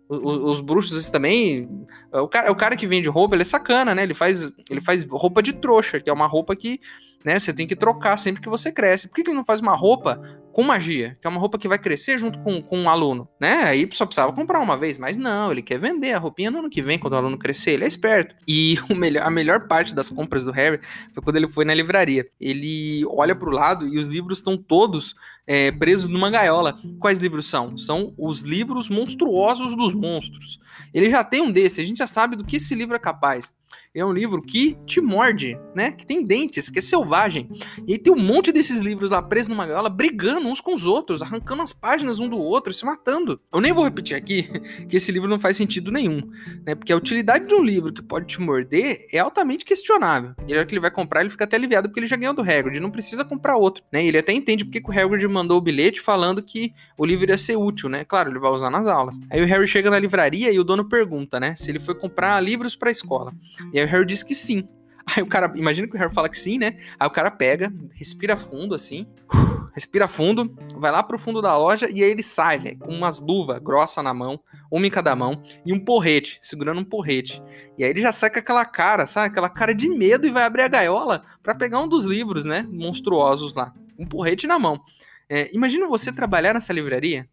Os, 0.08 0.56
os 0.56 0.60
bruxos 0.60 1.08
também. 1.08 1.68
O 2.12 2.28
cara, 2.28 2.50
o 2.52 2.56
cara 2.56 2.76
que 2.76 2.86
vende 2.86 3.08
roupa, 3.08 3.34
ele 3.34 3.42
é 3.42 3.44
sacana, 3.44 3.94
né? 3.94 4.02
Ele 4.02 4.14
faz, 4.14 4.50
ele 4.70 4.80
faz 4.80 5.04
roupa 5.04 5.42
de 5.42 5.52
trouxa, 5.52 6.00
que 6.00 6.08
é 6.08 6.12
uma 6.12 6.26
roupa 6.26 6.54
que 6.54 6.80
né, 7.24 7.38
você 7.38 7.52
tem 7.52 7.66
que 7.66 7.74
trocar 7.74 8.16
sempre 8.16 8.40
que 8.40 8.48
você 8.48 8.70
cresce. 8.70 9.08
Por 9.08 9.16
que, 9.16 9.24
que 9.24 9.30
ele 9.30 9.36
não 9.36 9.44
faz 9.44 9.60
uma 9.60 9.74
roupa 9.74 10.20
com 10.56 10.62
magia, 10.62 11.18
que 11.20 11.26
é 11.26 11.28
uma 11.28 11.38
roupa 11.38 11.58
que 11.58 11.68
vai 11.68 11.78
crescer 11.78 12.16
junto 12.16 12.38
com, 12.38 12.62
com 12.62 12.78
um 12.78 12.88
aluno, 12.88 13.28
né? 13.38 13.64
Aí 13.64 13.86
só 13.92 14.06
precisava 14.06 14.32
comprar 14.32 14.58
uma 14.58 14.74
vez, 14.74 14.96
mas 14.96 15.14
não, 15.14 15.52
ele 15.52 15.60
quer 15.60 15.78
vender 15.78 16.14
a 16.14 16.18
roupinha 16.18 16.50
no 16.50 16.60
ano 16.60 16.70
que 16.70 16.80
vem, 16.80 16.98
quando 16.98 17.12
o 17.12 17.16
aluno 17.16 17.36
crescer, 17.36 17.72
ele 17.72 17.84
é 17.84 17.86
esperto. 17.86 18.34
E 18.48 18.78
o 18.88 18.94
melhor, 18.94 19.26
a 19.26 19.30
melhor 19.30 19.68
parte 19.68 19.94
das 19.94 20.08
compras 20.08 20.44
do 20.44 20.52
Harry 20.52 20.80
foi 21.12 21.22
quando 21.22 21.36
ele 21.36 21.46
foi 21.46 21.66
na 21.66 21.74
livraria. 21.74 22.26
Ele 22.40 23.04
olha 23.10 23.36
para 23.36 23.50
o 23.50 23.52
lado 23.52 23.86
e 23.86 23.98
os 23.98 24.06
livros 24.06 24.38
estão 24.38 24.56
todos 24.56 25.14
é, 25.46 25.70
presos 25.70 26.08
numa 26.08 26.30
gaiola. 26.30 26.78
Quais 26.98 27.18
livros 27.18 27.48
são? 27.48 27.76
São 27.78 28.12
os 28.18 28.40
livros 28.40 28.88
monstruosos 28.88 29.74
dos 29.76 29.92
monstros. 29.92 30.58
Ele 30.92 31.10
já 31.10 31.22
tem 31.22 31.42
um 31.42 31.52
desse, 31.52 31.80
a 31.80 31.84
gente 31.84 31.98
já 31.98 32.06
sabe 32.06 32.36
do 32.36 32.44
que 32.44 32.56
esse 32.56 32.74
livro 32.74 32.96
é 32.96 32.98
capaz 32.98 33.54
é 33.94 34.04
um 34.04 34.12
livro 34.12 34.42
que 34.42 34.76
te 34.84 35.00
morde, 35.00 35.58
né? 35.74 35.92
Que 35.92 36.06
tem 36.06 36.22
dentes, 36.22 36.68
que 36.68 36.78
é 36.78 36.82
selvagem. 36.82 37.48
E 37.86 37.92
aí 37.92 37.98
tem 37.98 38.12
um 38.12 38.22
monte 38.22 38.52
desses 38.52 38.80
livros 38.80 39.10
lá 39.10 39.22
presos 39.22 39.48
numa 39.48 39.66
gaiola, 39.66 39.88
brigando 39.88 40.48
uns 40.48 40.60
com 40.60 40.74
os 40.74 40.84
outros, 40.84 41.22
arrancando 41.22 41.62
as 41.62 41.72
páginas 41.72 42.20
um 42.20 42.28
do 42.28 42.38
outro, 42.38 42.74
se 42.74 42.84
matando. 42.84 43.40
Eu 43.52 43.60
nem 43.60 43.72
vou 43.72 43.84
repetir 43.84 44.14
aqui 44.14 44.42
que 44.86 44.96
esse 44.96 45.10
livro 45.10 45.28
não 45.28 45.38
faz 45.38 45.56
sentido 45.56 45.90
nenhum, 45.90 46.30
né? 46.64 46.74
Porque 46.74 46.92
a 46.92 46.96
utilidade 46.96 47.46
de 47.46 47.54
um 47.54 47.64
livro 47.64 47.92
que 47.92 48.02
pode 48.02 48.26
te 48.26 48.40
morder 48.40 49.06
é 49.10 49.18
altamente 49.18 49.64
questionável. 49.64 50.34
E 50.46 50.52
na 50.52 50.58
hora 50.58 50.66
que 50.66 50.74
ele 50.74 50.80
vai 50.80 50.90
comprar, 50.90 51.20
ele 51.22 51.30
fica 51.30 51.44
até 51.44 51.56
aliviado 51.56 51.88
porque 51.88 52.00
ele 52.00 52.06
já 52.06 52.16
ganhou 52.16 52.34
do 52.34 52.42
Hagrid, 52.42 52.78
não 52.80 52.90
precisa 52.90 53.24
comprar 53.24 53.56
outro, 53.56 53.82
né? 53.90 54.04
Ele 54.04 54.18
até 54.18 54.32
entende 54.32 54.64
porque 54.64 54.80
que 54.80 54.90
o 54.90 54.92
Hagrid 54.92 55.26
mandou 55.36 55.58
o 55.58 55.60
bilhete 55.60 56.00
falando 56.00 56.42
que 56.42 56.72
o 56.96 57.04
livro 57.04 57.30
ia 57.30 57.36
ser 57.36 57.56
útil, 57.56 57.88
né? 57.88 58.04
Claro, 58.04 58.30
ele 58.30 58.38
vai 58.38 58.50
usar 58.50 58.70
nas 58.70 58.86
aulas. 58.86 59.18
Aí 59.30 59.42
o 59.42 59.46
Harry 59.46 59.68
chega 59.68 59.90
na 59.90 59.98
livraria 59.98 60.50
e 60.50 60.58
o 60.58 60.64
dono 60.64 60.88
pergunta, 60.88 61.38
né? 61.38 61.54
Se 61.56 61.70
ele 61.70 61.78
foi 61.78 61.94
comprar 61.94 62.40
livros 62.42 62.74
para 62.74 62.88
a 62.88 62.92
escola. 62.92 63.32
E 63.72 63.78
aí 63.78 63.84
o 63.84 63.88
Harry 63.88 64.06
diz 64.06 64.22
que 64.22 64.34
sim. 64.34 64.66
Aí 65.14 65.22
o 65.22 65.26
cara, 65.26 65.52
imagina 65.54 65.86
que 65.86 65.94
o 65.94 65.98
Harry 65.98 66.12
fala 66.12 66.28
que 66.28 66.36
sim, 66.36 66.58
né? 66.58 66.76
Aí 66.98 67.06
o 67.06 67.10
cara 67.10 67.30
pega, 67.30 67.72
respira 67.94 68.36
fundo 68.36 68.74
assim, 68.74 69.06
respira 69.72 70.08
fundo, 70.08 70.52
vai 70.74 70.90
lá 70.90 71.00
pro 71.00 71.16
fundo 71.16 71.40
da 71.40 71.56
loja 71.56 71.88
e 71.88 72.02
aí 72.02 72.10
ele 72.10 72.24
sai, 72.24 72.58
velho, 72.58 72.78
com 72.78 72.92
umas 72.92 73.20
luvas 73.20 73.60
grossas 73.60 74.02
na 74.02 74.12
mão, 74.12 74.40
uma 74.68 74.84
em 74.84 74.90
cada 74.90 75.14
mão, 75.14 75.40
e 75.64 75.72
um 75.72 75.78
porrete, 75.78 76.38
segurando 76.40 76.80
um 76.80 76.84
porrete. 76.84 77.40
E 77.78 77.84
aí 77.84 77.90
ele 77.90 78.02
já 78.02 78.10
sai 78.10 78.30
com 78.30 78.40
aquela 78.40 78.64
cara, 78.64 79.06
sabe? 79.06 79.28
Aquela 79.28 79.48
cara 79.48 79.72
de 79.72 79.88
medo 79.88 80.26
e 80.26 80.30
vai 80.30 80.42
abrir 80.42 80.62
a 80.62 80.68
gaiola 80.68 81.22
para 81.40 81.54
pegar 81.54 81.80
um 81.80 81.88
dos 81.88 82.04
livros, 82.04 82.44
né? 82.44 82.66
Monstruosos 82.68 83.54
lá. 83.54 83.72
Um 83.96 84.06
porrete 84.06 84.46
na 84.48 84.58
mão. 84.58 84.82
É, 85.28 85.50
imagina 85.52 85.86
você 85.86 86.12
trabalhar 86.12 86.54
nessa 86.54 86.72
livraria, 86.72 87.28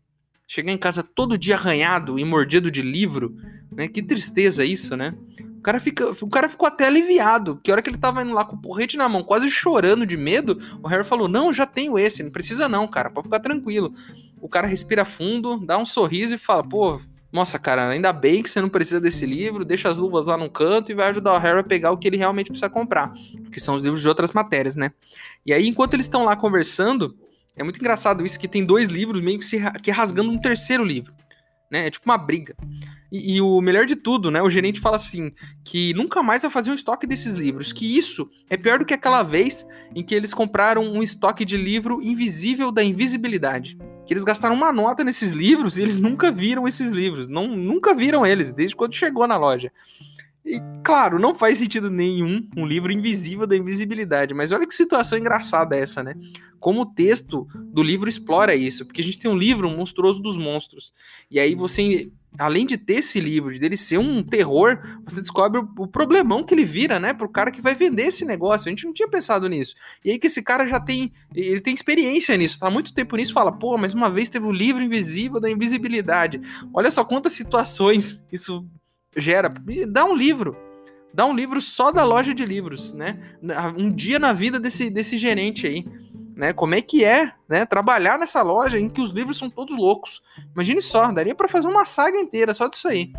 chegar 0.48 0.72
em 0.72 0.78
casa 0.78 1.04
todo 1.04 1.38
dia 1.38 1.56
arranhado 1.56 2.18
e 2.18 2.26
mordido 2.26 2.72
de 2.72 2.82
livro, 2.82 3.36
né? 3.72 3.88
Que 3.88 4.02
tristeza 4.02 4.66
isso, 4.66 4.98
né? 4.98 5.16
O 5.58 5.62
cara, 5.62 5.80
fica, 5.80 6.10
o 6.10 6.30
cara 6.30 6.50
ficou 6.50 6.68
até 6.68 6.88
aliviado. 6.88 7.60
Que 7.64 7.72
hora 7.72 7.82
que 7.82 7.90
ele 7.90 7.98
tava 7.98 8.22
indo 8.22 8.34
lá 8.34 8.44
com 8.44 8.56
o 8.56 8.62
porrete 8.62 8.98
na 8.98 9.08
mão, 9.08 9.24
quase 9.24 9.50
chorando 9.50 10.06
de 10.06 10.18
medo, 10.18 10.58
o 10.82 10.88
Harry 10.88 11.04
falou: 11.04 11.28
Não, 11.28 11.54
já 11.54 11.66
tenho 11.66 11.98
esse, 11.98 12.24
não 12.24 12.32
precisa 12.32 12.68
não, 12.68 12.88
cara, 12.88 13.10
pode 13.10 13.28
ficar 13.28 13.40
tranquilo. 13.40 13.94
O 14.42 14.50
cara 14.50 14.68
respira 14.68 15.06
fundo, 15.06 15.58
dá 15.66 15.78
um 15.78 15.86
sorriso 15.86 16.36
e 16.36 16.38
fala: 16.38 16.68
Pô, 16.68 17.00
nossa, 17.32 17.58
cara, 17.58 17.90
ainda 17.90 18.12
bem 18.14 18.44
que 18.44 18.50
você 18.50 18.62
não 18.62 18.70
precisa 18.70 19.00
desse 19.00 19.26
livro, 19.26 19.66
deixa 19.66 19.90
as 19.90 19.98
luvas 19.98 20.26
lá 20.26 20.38
num 20.38 20.50
canto 20.50 20.92
e 20.92 20.96
vai 20.96 21.08
ajudar 21.08 21.34
o 21.34 21.40
Harry 21.40 21.60
a 21.60 21.64
pegar 21.64 21.92
o 21.92 21.98
que 21.98 22.08
ele 22.08 22.18
realmente 22.18 22.52
precisa 22.52 22.70
comprar, 22.70 23.12
que 23.52 23.60
são 23.60 23.74
os 23.74 23.82
livros 23.82 24.02
de 24.02 24.08
outras 24.08 24.34
matérias, 24.34 24.76
né? 24.76 24.92
E 25.46 25.54
aí, 25.54 25.68
enquanto 25.68 25.96
eles 25.96 26.06
estão 26.06 26.26
lá 26.26 26.36
conversando, 26.36 27.18
é 27.56 27.64
muito 27.64 27.80
engraçado 27.80 28.26
isso 28.26 28.40
que 28.40 28.48
tem 28.48 28.66
dois 28.66 28.88
livros 28.88 29.22
meio 29.22 29.40
que 29.40 29.46
se 29.46 29.60
que 29.82 29.92
rasgando 29.92 30.32
um 30.32 30.40
terceiro 30.40 30.84
livro, 30.84 31.14
né? 31.70 31.88
É 31.88 31.90
tipo 31.90 32.10
uma 32.10 32.18
briga. 32.18 32.56
E, 33.12 33.36
e, 33.36 33.42
o 33.42 33.62
melhor 33.62 33.86
de 33.86 33.96
tudo, 33.96 34.32
né? 34.32 34.42
O 34.42 34.50
gerente 34.50 34.80
fala 34.80 34.96
assim: 34.96 35.32
que 35.64 35.94
nunca 35.94 36.24
mais 36.24 36.42
vai 36.42 36.50
fazer 36.50 36.72
um 36.72 36.74
estoque 36.74 37.06
desses 37.06 37.36
livros. 37.36 37.72
Que 37.72 37.96
isso 37.96 38.28
é 38.50 38.58
pior 38.58 38.80
do 38.80 38.86
que 38.86 38.94
aquela 38.94 39.22
vez 39.22 39.68
em 39.96 40.04
que 40.04 40.16
eles 40.16 40.34
compraram 40.34 40.82
um 40.82 41.04
estoque 41.04 41.46
de 41.46 41.56
livro 41.56 42.02
invisível 42.02 42.72
da 42.72 42.84
invisibilidade. 42.84 43.78
Que 44.08 44.14
eles 44.14 44.24
gastaram 44.24 44.56
uma 44.56 44.74
nota 44.74 45.04
nesses 45.04 45.32
livros 45.32 45.78
e 45.78 45.84
eles 45.84 46.00
nunca 46.00 46.32
viram 46.32 46.68
esses 46.68 46.90
livros. 46.90 47.28
Não, 47.28 47.48
nunca 47.48 47.94
viram 47.94 48.26
eles, 48.26 48.52
desde 48.52 48.76
quando 48.76 48.96
chegou 48.96 49.28
na 49.28 49.38
loja. 49.38 49.72
E, 50.54 50.62
claro, 50.84 51.18
não 51.18 51.34
faz 51.34 51.58
sentido 51.58 51.90
nenhum 51.90 52.48
um 52.56 52.64
livro 52.64 52.92
invisível 52.92 53.48
da 53.48 53.58
invisibilidade, 53.58 54.36
mas 54.36 54.52
olha 54.52 54.68
que 54.68 54.76
situação 54.76 55.18
engraçada 55.18 55.76
essa, 55.76 56.04
né? 56.04 56.14
Como 56.60 56.82
o 56.82 56.86
texto 56.86 57.48
do 57.56 57.82
livro 57.82 58.08
explora 58.08 58.54
isso, 58.56 58.86
porque 58.86 59.02
a 59.02 59.04
gente 59.04 59.18
tem 59.18 59.32
um 59.32 59.36
livro 59.36 59.68
monstruoso 59.68 60.22
dos 60.22 60.38
monstros. 60.38 60.94
E 61.32 61.40
aí 61.40 61.56
você 61.56 62.12
além 62.38 62.66
de 62.66 62.78
ter 62.78 62.96
esse 62.96 63.20
livro, 63.20 63.54
de 63.54 63.60
dele 63.60 63.78
ser 63.78 63.98
um 63.98 64.24
terror, 64.24 64.80
você 65.06 65.22
descobre 65.22 65.60
o, 65.78 65.88
problemão 65.88 66.44
que 66.44 66.54
ele 66.54 66.66
vira, 66.66 67.00
né, 67.00 67.14
pro 67.14 67.30
cara 67.30 67.52
que 67.52 67.62
vai 67.62 67.76
vender 67.76 68.08
esse 68.08 68.26
negócio. 68.26 68.68
A 68.68 68.72
gente 68.72 68.86
não 68.86 68.94
tinha 68.94 69.08
pensado 69.08 69.48
nisso. 69.48 69.76
E 70.04 70.12
aí 70.12 70.20
que 70.20 70.28
esse 70.28 70.42
cara 70.42 70.68
já 70.68 70.80
tem, 70.80 71.12
ele 71.34 71.62
tem 71.62 71.74
experiência 71.74 72.36
nisso, 72.36 72.60
tá 72.60 72.68
há 72.68 72.72
muito 72.72 72.94
tempo 72.94 73.16
nisso, 73.16 73.34
fala, 73.34 73.52
pô, 73.52 73.78
mas 73.78 73.94
uma 73.94 74.10
vez 74.10 74.30
teve 74.30 74.46
o 74.46 74.52
livro 74.52 74.84
invisível 74.84 75.40
da 75.40 75.50
invisibilidade. 75.50 76.42
Olha 76.74 76.90
só 76.90 77.04
quantas 77.04 77.34
situações 77.34 78.24
isso 78.32 78.66
gera. 79.15 79.53
Dá 79.88 80.05
um 80.05 80.15
livro. 80.15 80.58
Dá 81.13 81.25
um 81.25 81.36
livro 81.36 81.62
só 81.62 81.91
da 81.91 82.03
loja 82.03 82.34
de 82.34 82.46
livros, 82.46 82.91
né? 82.93 83.20
Um 83.77 83.89
dia 83.89 84.17
na 84.17 84.34
vida 84.34 84.60
desse, 84.60 84.89
desse 84.89 85.17
gerente 85.17 85.67
aí 85.67 85.86
né? 86.36 86.53
Como 86.53 86.75
é 86.75 86.82
que 86.82 87.03
é, 87.03 87.32
né? 87.48 87.65
Trabalhar 87.65 88.17
nessa 88.17 88.41
loja 88.41 88.79
em 88.79 88.89
que 88.89 89.01
os 89.01 89.12
livros 89.12 89.38
são 89.38 89.50
todos 89.50 89.75
loucos. 89.75 90.22
Imagine 90.53 90.82
só, 90.82 91.12
daria 91.12 91.36
para 91.36 91.48
fazer 91.48 91.67
uma 91.67 91.86
saga 91.86 92.17
inteira 92.17 92.53
só 92.53 92.67
disso 92.67 92.88
aí. 92.88 93.12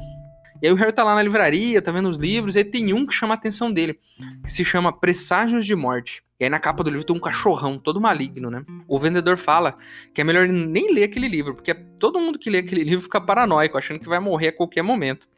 E 0.63 0.67
aí 0.67 0.73
o 0.73 0.77
Harry 0.77 0.93
tá 0.93 1.05
lá 1.05 1.15
na 1.15 1.23
livraria, 1.23 1.83
tá 1.83 1.93
vendo 1.93 2.09
os 2.09 2.17
livros, 2.17 2.57
e 2.57 2.59
aí 2.59 2.65
tem 2.65 2.93
um 2.93 3.05
que 3.05 3.13
chama 3.13 3.35
a 3.35 3.37
atenção 3.37 3.73
dele, 3.73 3.99
que 4.43 4.51
se 4.51 4.65
chama 4.65 4.93
Presságios 4.93 5.67
de 5.67 5.75
Morte. 5.75 6.24
E 6.39 6.45
aí 6.45 6.51
na 6.51 6.59
capa 6.59 6.83
do 6.83 6.91
livro 6.91 7.07
tem 7.07 7.15
um 7.15 7.21
cachorrão 7.21 7.79
todo 7.79 8.01
maligno, 8.01 8.51
né? 8.51 8.65
O 8.89 8.99
vendedor 8.99 9.37
fala 9.37 9.77
que 10.13 10.21
é 10.21 10.25
melhor 10.25 10.49
nem 10.49 10.93
ler 10.93 11.05
aquele 11.05 11.29
livro, 11.29 11.55
porque 11.55 11.73
todo 11.73 12.19
mundo 12.19 12.39
que 12.39 12.51
lê 12.51 12.59
aquele 12.59 12.83
livro 12.83 13.05
fica 13.05 13.21
paranoico, 13.21 13.79
achando 13.79 14.01
que 14.01 14.09
vai 14.09 14.19
morrer 14.19 14.49
a 14.49 14.53
qualquer 14.53 14.83
momento. 14.83 15.29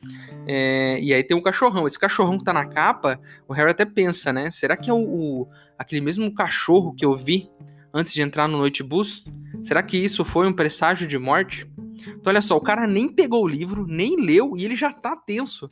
É, 0.46 0.98
e 1.00 1.12
aí 1.12 1.22
tem 1.22 1.36
um 1.36 1.42
cachorrão. 1.42 1.86
Esse 1.86 1.98
cachorrão 1.98 2.38
que 2.38 2.44
tá 2.44 2.52
na 2.52 2.66
capa, 2.66 3.20
o 3.46 3.52
Harry 3.52 3.70
até 3.70 3.84
pensa, 3.84 4.32
né? 4.32 4.50
Será 4.50 4.74
que 4.76 4.88
é 4.88 4.92
o, 4.92 4.96
o 4.96 5.48
aquele 5.78 6.00
mesmo 6.00 6.32
cachorro 6.34 6.94
que 6.94 7.04
eu 7.04 7.14
vi 7.14 7.50
antes 7.92 8.14
de 8.14 8.22
entrar 8.22 8.48
no 8.48 8.56
Noite 8.56 8.82
Bus? 8.82 9.24
Será 9.62 9.82
que 9.82 9.98
isso 9.98 10.24
foi 10.24 10.46
um 10.48 10.52
presságio 10.52 11.06
de 11.06 11.18
morte? 11.18 11.70
Então, 12.08 12.30
olha 12.30 12.40
só, 12.40 12.56
o 12.56 12.60
cara 12.60 12.86
nem 12.86 13.08
pegou 13.08 13.44
o 13.44 13.48
livro, 13.48 13.86
nem 13.86 14.16
leu 14.16 14.56
e 14.56 14.64
ele 14.64 14.76
já 14.76 14.92
tá 14.92 15.16
tenso. 15.16 15.70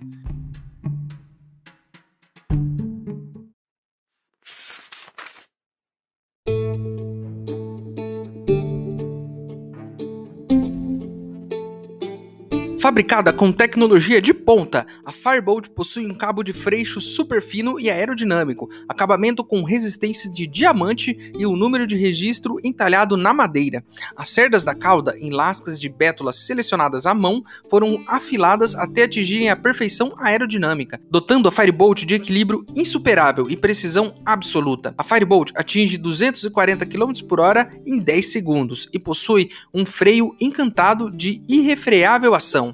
Fabricada 12.84 13.32
com 13.32 13.50
tecnologia 13.50 14.20
de 14.20 14.34
ponta, 14.34 14.86
a 15.06 15.10
Firebolt 15.10 15.70
possui 15.70 16.04
um 16.04 16.14
cabo 16.14 16.42
de 16.42 16.52
freixo 16.52 17.00
super 17.00 17.40
fino 17.40 17.80
e 17.80 17.90
aerodinâmico, 17.90 18.68
acabamento 18.86 19.42
com 19.42 19.62
resistência 19.62 20.30
de 20.30 20.46
diamante 20.46 21.32
e 21.34 21.46
o 21.46 21.52
um 21.52 21.56
número 21.56 21.86
de 21.86 21.96
registro 21.96 22.58
entalhado 22.62 23.16
na 23.16 23.32
madeira. 23.32 23.82
As 24.14 24.28
cerdas 24.28 24.64
da 24.64 24.74
cauda, 24.74 25.16
em 25.18 25.30
lascas 25.30 25.80
de 25.80 25.88
bétulas 25.88 26.44
selecionadas 26.44 27.06
à 27.06 27.14
mão, 27.14 27.42
foram 27.70 28.04
afiladas 28.06 28.74
até 28.74 29.04
atingirem 29.04 29.48
a 29.48 29.56
perfeição 29.56 30.12
aerodinâmica, 30.18 31.00
dotando 31.10 31.48
a 31.48 31.52
Firebolt 31.52 32.04
de 32.04 32.16
equilíbrio 32.16 32.66
insuperável 32.76 33.48
e 33.48 33.56
precisão 33.56 34.14
absoluta. 34.26 34.94
A 34.98 35.02
Firebolt 35.02 35.52
atinge 35.56 35.96
240 35.96 36.84
km 36.84 37.12
por 37.26 37.40
hora 37.40 37.72
em 37.86 37.98
10 37.98 38.30
segundos 38.30 38.90
e 38.92 38.98
possui 38.98 39.48
um 39.72 39.86
freio 39.86 40.36
encantado 40.38 41.10
de 41.10 41.40
irrefreável 41.48 42.34
ação. 42.34 42.74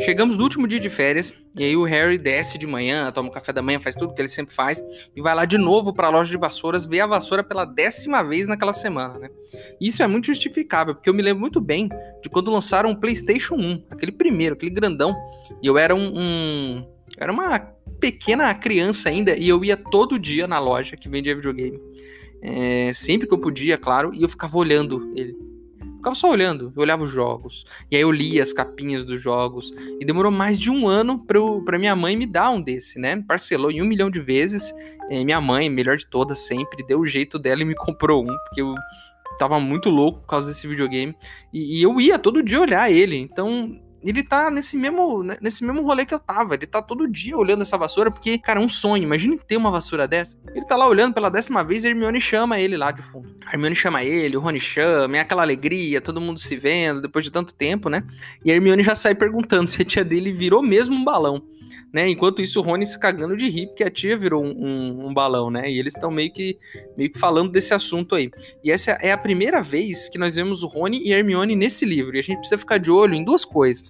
Chegamos 0.00 0.36
no 0.36 0.42
último 0.42 0.66
dia 0.66 0.80
de 0.80 0.88
férias, 0.88 1.30
e 1.58 1.62
aí 1.62 1.76
o 1.76 1.84
Harry 1.84 2.16
desce 2.16 2.56
de 2.56 2.66
manhã, 2.66 3.12
toma 3.12 3.28
um 3.28 3.32
café 3.32 3.52
da 3.52 3.60
manhã, 3.60 3.78
faz 3.78 3.94
tudo 3.94 4.14
que 4.14 4.22
ele 4.22 4.30
sempre 4.30 4.54
faz, 4.54 4.82
e 5.14 5.20
vai 5.20 5.34
lá 5.34 5.44
de 5.44 5.58
novo 5.58 5.92
para 5.92 6.06
a 6.06 6.10
loja 6.10 6.30
de 6.30 6.38
vassouras 6.38 6.86
ver 6.86 7.00
a 7.00 7.06
vassoura 7.06 7.44
pela 7.44 7.66
décima 7.66 8.22
vez 8.22 8.46
naquela 8.46 8.72
semana, 8.72 9.18
né? 9.18 9.28
Isso 9.78 10.02
é 10.02 10.06
muito 10.06 10.28
justificável, 10.28 10.94
porque 10.94 11.10
eu 11.10 11.14
me 11.14 11.22
lembro 11.22 11.40
muito 11.40 11.60
bem 11.60 11.88
de 12.22 12.30
quando 12.30 12.50
lançaram 12.50 12.90
o 12.90 12.96
PlayStation 12.96 13.56
1, 13.56 13.84
aquele 13.90 14.12
primeiro, 14.12 14.54
aquele 14.54 14.70
grandão, 14.70 15.14
e 15.62 15.66
eu 15.66 15.76
era 15.76 15.94
um, 15.94 16.12
um 16.16 16.88
era 17.18 17.30
uma 17.30 17.58
pequena 18.00 18.54
criança 18.54 19.10
ainda, 19.10 19.36
e 19.36 19.48
eu 19.48 19.62
ia 19.62 19.76
todo 19.76 20.18
dia 20.18 20.46
na 20.46 20.58
loja 20.58 20.96
que 20.96 21.10
vendia 21.10 21.36
videogame. 21.36 21.78
É, 22.42 22.90
sempre 22.94 23.28
que 23.28 23.34
eu 23.34 23.38
podia, 23.38 23.76
claro, 23.76 24.12
e 24.14 24.22
eu 24.22 24.28
ficava 24.30 24.56
olhando 24.56 25.12
ele 25.14 25.49
ficava 26.00 26.14
só 26.14 26.30
olhando, 26.30 26.72
eu 26.74 26.82
olhava 26.82 27.04
os 27.04 27.10
jogos. 27.10 27.64
E 27.90 27.96
aí 27.96 28.02
eu 28.02 28.10
lia 28.10 28.42
as 28.42 28.52
capinhas 28.52 29.04
dos 29.04 29.20
jogos. 29.20 29.72
E 30.00 30.04
demorou 30.04 30.32
mais 30.32 30.58
de 30.58 30.70
um 30.70 30.88
ano 30.88 31.18
pra, 31.24 31.38
eu, 31.38 31.62
pra 31.64 31.78
minha 31.78 31.94
mãe 31.94 32.16
me 32.16 32.26
dar 32.26 32.50
um 32.50 32.60
desse, 32.60 32.98
né? 32.98 33.22
Parcelou 33.26 33.70
em 33.70 33.80
um 33.82 33.86
milhão 33.86 34.10
de 34.10 34.20
vezes. 34.20 34.72
Minha 35.08 35.40
mãe, 35.40 35.68
melhor 35.68 35.96
de 35.96 36.06
todas, 36.06 36.40
sempre, 36.40 36.84
deu 36.86 37.00
o 37.00 37.06
jeito 37.06 37.38
dela 37.38 37.62
e 37.62 37.64
me 37.64 37.74
comprou 37.76 38.24
um, 38.24 38.36
porque 38.44 38.60
eu 38.62 38.74
tava 39.38 39.60
muito 39.60 39.88
louco 39.88 40.20
por 40.20 40.26
causa 40.26 40.48
desse 40.48 40.66
videogame. 40.66 41.14
E, 41.52 41.78
e 41.78 41.82
eu 41.82 42.00
ia 42.00 42.18
todo 42.18 42.42
dia 42.42 42.60
olhar 42.60 42.90
ele. 42.90 43.16
Então 43.16 43.80
ele 44.02 44.22
tá 44.22 44.50
nesse 44.50 44.76
mesmo, 44.76 45.22
né, 45.22 45.36
nesse 45.40 45.64
mesmo 45.64 45.82
rolê 45.82 46.06
que 46.06 46.14
eu 46.14 46.18
tava. 46.18 46.54
Ele 46.54 46.66
tá 46.66 46.80
todo 46.80 47.08
dia 47.08 47.36
olhando 47.36 47.62
essa 47.62 47.76
vassoura, 47.76 48.10
porque, 48.10 48.38
cara, 48.38 48.60
é 48.60 48.62
um 48.62 48.68
sonho. 48.68 49.02
Imagina 49.02 49.36
ter 49.46 49.56
uma 49.56 49.70
vassoura 49.70 50.08
dessa. 50.08 50.36
Ele 50.54 50.64
tá 50.64 50.76
lá 50.76 50.86
olhando 50.86 51.14
pela 51.14 51.28
décima 51.28 51.62
vez 51.62 51.84
e 51.84 51.86
a 51.86 51.90
Hermione 51.90 52.20
chama 52.20 52.58
ele 52.58 52.76
lá 52.76 52.90
de 52.90 53.02
fundo. 53.02 53.34
A 53.46 53.52
Hermione 53.52 53.74
chama 53.74 54.02
ele, 54.02 54.36
o 54.36 54.40
Rony 54.40 54.60
chama, 54.60 55.16
é 55.16 55.20
aquela 55.20 55.42
alegria, 55.42 56.00
todo 56.00 56.20
mundo 56.20 56.40
se 56.40 56.56
vendo 56.56 57.02
depois 57.02 57.24
de 57.24 57.30
tanto 57.30 57.52
tempo, 57.52 57.88
né? 57.88 58.02
E 58.44 58.50
a 58.50 58.54
Hermione 58.54 58.82
já 58.82 58.94
sai 58.94 59.14
perguntando 59.14 59.68
se 59.70 59.82
a 59.82 59.84
tia 59.84 60.04
dele 60.04 60.32
virou 60.32 60.62
mesmo 60.62 60.94
um 60.94 61.04
balão. 61.04 61.42
Né? 61.92 62.08
Enquanto 62.08 62.40
isso, 62.40 62.60
o 62.60 62.62
Rony 62.62 62.86
se 62.86 62.98
cagando 62.98 63.36
de 63.36 63.48
rir, 63.48 63.66
porque 63.66 63.82
a 63.82 63.90
tia 63.90 64.16
virou 64.16 64.44
um, 64.44 64.50
um, 64.50 65.06
um 65.08 65.14
balão, 65.14 65.50
né? 65.50 65.68
E 65.68 65.78
eles 65.78 65.94
estão 65.94 66.10
meio 66.10 66.32
que, 66.32 66.56
meio 66.96 67.10
que 67.10 67.18
falando 67.18 67.50
desse 67.50 67.74
assunto 67.74 68.14
aí. 68.14 68.30
E 68.62 68.70
essa 68.70 68.92
é 68.92 69.10
a 69.10 69.18
primeira 69.18 69.60
vez 69.60 70.08
que 70.08 70.16
nós 70.16 70.36
vemos 70.36 70.62
o 70.62 70.68
Rony 70.68 71.02
e 71.04 71.12
a 71.12 71.18
Hermione 71.18 71.56
nesse 71.56 71.84
livro. 71.84 72.16
E 72.16 72.20
a 72.20 72.22
gente 72.22 72.38
precisa 72.38 72.58
ficar 72.58 72.78
de 72.78 72.90
olho 72.90 73.14
em 73.14 73.24
duas 73.24 73.44
coisas. 73.44 73.88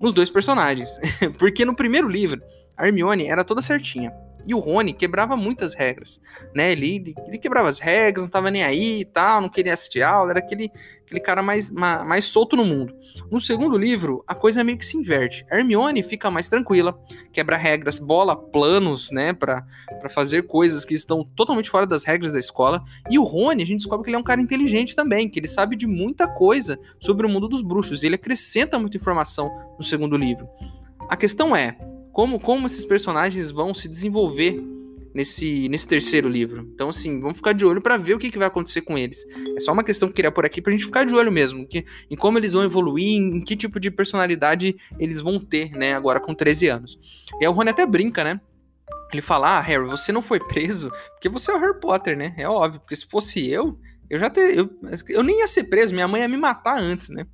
Nos 0.00 0.12
dois 0.12 0.28
personagens. 0.28 0.88
porque 1.38 1.64
no 1.64 1.76
primeiro 1.76 2.08
livro, 2.08 2.42
a 2.76 2.86
Hermione 2.86 3.28
era 3.28 3.44
toda 3.44 3.62
certinha. 3.62 4.12
E 4.46 4.54
o 4.54 4.58
Rony 4.58 4.92
quebrava 4.92 5.36
muitas 5.36 5.74
regras, 5.74 6.20
né? 6.54 6.72
Ele, 6.72 7.14
ele 7.26 7.38
quebrava 7.38 7.68
as 7.68 7.78
regras, 7.78 8.24
não 8.24 8.30
tava 8.30 8.50
nem 8.50 8.64
aí 8.64 9.00
e 9.00 9.04
tal, 9.04 9.40
não 9.40 9.48
queria 9.48 9.74
assistir 9.74 10.02
aula, 10.02 10.30
era 10.30 10.38
aquele, 10.40 10.70
aquele 11.04 11.20
cara 11.20 11.42
mais, 11.42 11.70
mais, 11.70 12.24
solto 12.24 12.56
no 12.56 12.64
mundo. 12.64 12.94
No 13.30 13.40
segundo 13.40 13.76
livro, 13.78 14.24
a 14.26 14.34
coisa 14.34 14.64
meio 14.64 14.78
que 14.78 14.86
se 14.86 14.96
inverte. 14.96 15.46
A 15.50 15.56
Hermione 15.56 16.02
fica 16.02 16.30
mais 16.30 16.48
tranquila, 16.48 16.98
quebra 17.32 17.56
regras, 17.56 17.98
bola 17.98 18.36
planos, 18.36 19.10
né, 19.10 19.32
para 19.32 19.64
fazer 20.10 20.46
coisas 20.46 20.84
que 20.84 20.94
estão 20.94 21.24
totalmente 21.24 21.70
fora 21.70 21.86
das 21.86 22.04
regras 22.04 22.32
da 22.32 22.38
escola. 22.38 22.82
E 23.10 23.18
o 23.18 23.24
Rony, 23.24 23.62
a 23.62 23.66
gente 23.66 23.78
descobre 23.78 24.04
que 24.04 24.10
ele 24.10 24.16
é 24.16 24.20
um 24.20 24.24
cara 24.24 24.40
inteligente 24.40 24.96
também, 24.96 25.28
que 25.28 25.38
ele 25.38 25.48
sabe 25.48 25.76
de 25.76 25.86
muita 25.86 26.26
coisa 26.26 26.78
sobre 26.98 27.26
o 27.26 27.30
mundo 27.30 27.48
dos 27.48 27.62
bruxos. 27.62 28.02
E 28.02 28.06
ele 28.06 28.16
acrescenta 28.16 28.78
muita 28.78 28.96
informação 28.96 29.50
no 29.78 29.84
segundo 29.84 30.16
livro. 30.16 30.48
A 31.08 31.16
questão 31.16 31.54
é, 31.54 31.76
como, 32.12 32.38
como 32.38 32.66
esses 32.66 32.84
personagens 32.84 33.50
vão 33.50 33.74
se 33.74 33.88
desenvolver 33.88 34.62
nesse, 35.14 35.68
nesse 35.68 35.86
terceiro 35.86 36.28
livro. 36.28 36.68
Então, 36.74 36.88
assim, 36.88 37.20
vamos 37.20 37.36
ficar 37.36 37.52
de 37.52 37.64
olho 37.64 37.80
para 37.80 37.96
ver 37.96 38.14
o 38.14 38.18
que, 38.18 38.30
que, 38.30 38.38
vai 38.38 38.46
acontecer 38.46 38.82
com 38.82 38.96
eles. 38.96 39.24
É 39.56 39.60
só 39.60 39.72
uma 39.72 39.84
questão 39.84 40.08
que 40.08 40.12
eu 40.12 40.16
queria 40.16 40.32
por 40.32 40.44
aqui 40.44 40.60
pra 40.60 40.72
gente 40.72 40.84
ficar 40.84 41.04
de 41.04 41.14
olho 41.14 41.32
mesmo, 41.32 41.66
que, 41.66 41.84
em 42.10 42.16
como 42.16 42.38
eles 42.38 42.52
vão 42.52 42.64
evoluir, 42.64 43.06
em, 43.06 43.36
em 43.36 43.40
que 43.40 43.56
tipo 43.56 43.78
de 43.78 43.90
personalidade 43.90 44.76
eles 44.98 45.20
vão 45.20 45.38
ter, 45.38 45.70
né, 45.72 45.94
agora 45.94 46.20
com 46.20 46.34
13 46.34 46.68
anos. 46.68 46.98
E 47.40 47.44
aí 47.44 47.48
o 47.48 47.52
Rony 47.52 47.70
até 47.70 47.86
brinca, 47.86 48.24
né? 48.24 48.40
Ele 49.12 49.22
fala: 49.22 49.58
Ah, 49.58 49.60
Harry, 49.60 49.86
você 49.86 50.10
não 50.10 50.22
foi 50.22 50.40
preso 50.40 50.90
porque 51.10 51.28
você 51.28 51.50
é 51.50 51.54
o 51.54 51.58
Harry 51.58 51.78
Potter, 51.78 52.16
né? 52.16 52.34
É 52.38 52.48
óbvio, 52.48 52.80
porque 52.80 52.96
se 52.96 53.06
fosse 53.06 53.46
eu, 53.46 53.78
eu 54.08 54.18
já 54.18 54.32
eu, 54.36 54.70
eu 55.08 55.22
nem 55.22 55.40
ia 55.40 55.46
ser 55.46 55.64
preso, 55.64 55.92
minha 55.92 56.08
mãe 56.08 56.22
ia 56.22 56.28
me 56.28 56.38
matar 56.38 56.78
antes, 56.78 57.10
né? 57.10 57.26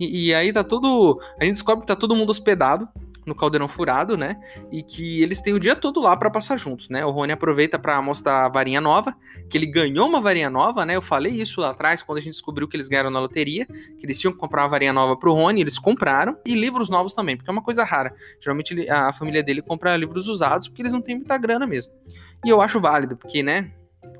E, 0.00 0.28
e 0.28 0.34
aí 0.34 0.52
tá 0.52 0.64
tudo. 0.64 1.20
A 1.38 1.44
gente 1.44 1.54
descobre 1.54 1.82
que 1.82 1.86
tá 1.86 1.96
todo 1.96 2.16
mundo 2.16 2.30
hospedado 2.30 2.88
no 3.28 3.34
Caldeirão 3.34 3.68
Furado, 3.68 4.16
né? 4.16 4.40
E 4.72 4.82
que 4.82 5.22
eles 5.22 5.40
têm 5.40 5.52
o 5.52 5.60
dia 5.60 5.76
todo 5.76 6.00
lá 6.00 6.16
para 6.16 6.30
passar 6.30 6.56
juntos, 6.56 6.88
né? 6.88 7.04
O 7.04 7.10
Rony 7.10 7.32
aproveita 7.32 7.78
para 7.78 8.00
mostrar 8.02 8.46
a 8.46 8.48
varinha 8.48 8.80
nova, 8.80 9.14
que 9.48 9.56
ele 9.56 9.66
ganhou 9.66 10.08
uma 10.08 10.20
varinha 10.20 10.50
nova, 10.50 10.84
né? 10.84 10.96
Eu 10.96 11.02
falei 11.02 11.32
isso 11.32 11.60
lá 11.60 11.70
atrás 11.70 12.02
quando 12.02 12.18
a 12.18 12.20
gente 12.20 12.32
descobriu 12.32 12.66
que 12.66 12.76
eles 12.76 12.88
ganharam 12.88 13.10
na 13.10 13.20
loteria, 13.20 13.66
que 13.66 14.04
eles 14.04 14.18
tinham 14.18 14.32
que 14.32 14.38
comprar 14.38 14.62
uma 14.62 14.68
varinha 14.68 14.92
nova 14.92 15.16
pro 15.16 15.32
Rony, 15.32 15.60
eles 15.60 15.78
compraram 15.78 16.36
e 16.44 16.54
livros 16.54 16.88
novos 16.88 17.12
também, 17.12 17.36
porque 17.36 17.50
é 17.50 17.52
uma 17.52 17.62
coisa 17.62 17.84
rara. 17.84 18.12
Geralmente 18.40 18.88
a 18.90 19.12
família 19.12 19.42
dele 19.42 19.62
compra 19.62 19.96
livros 19.96 20.26
usados 20.26 20.66
porque 20.66 20.82
eles 20.82 20.92
não 20.92 21.02
têm 21.02 21.16
muita 21.16 21.36
grana 21.36 21.66
mesmo. 21.66 21.92
E 22.44 22.48
eu 22.48 22.60
acho 22.60 22.80
válido, 22.80 23.16
porque, 23.16 23.42
né? 23.42 23.72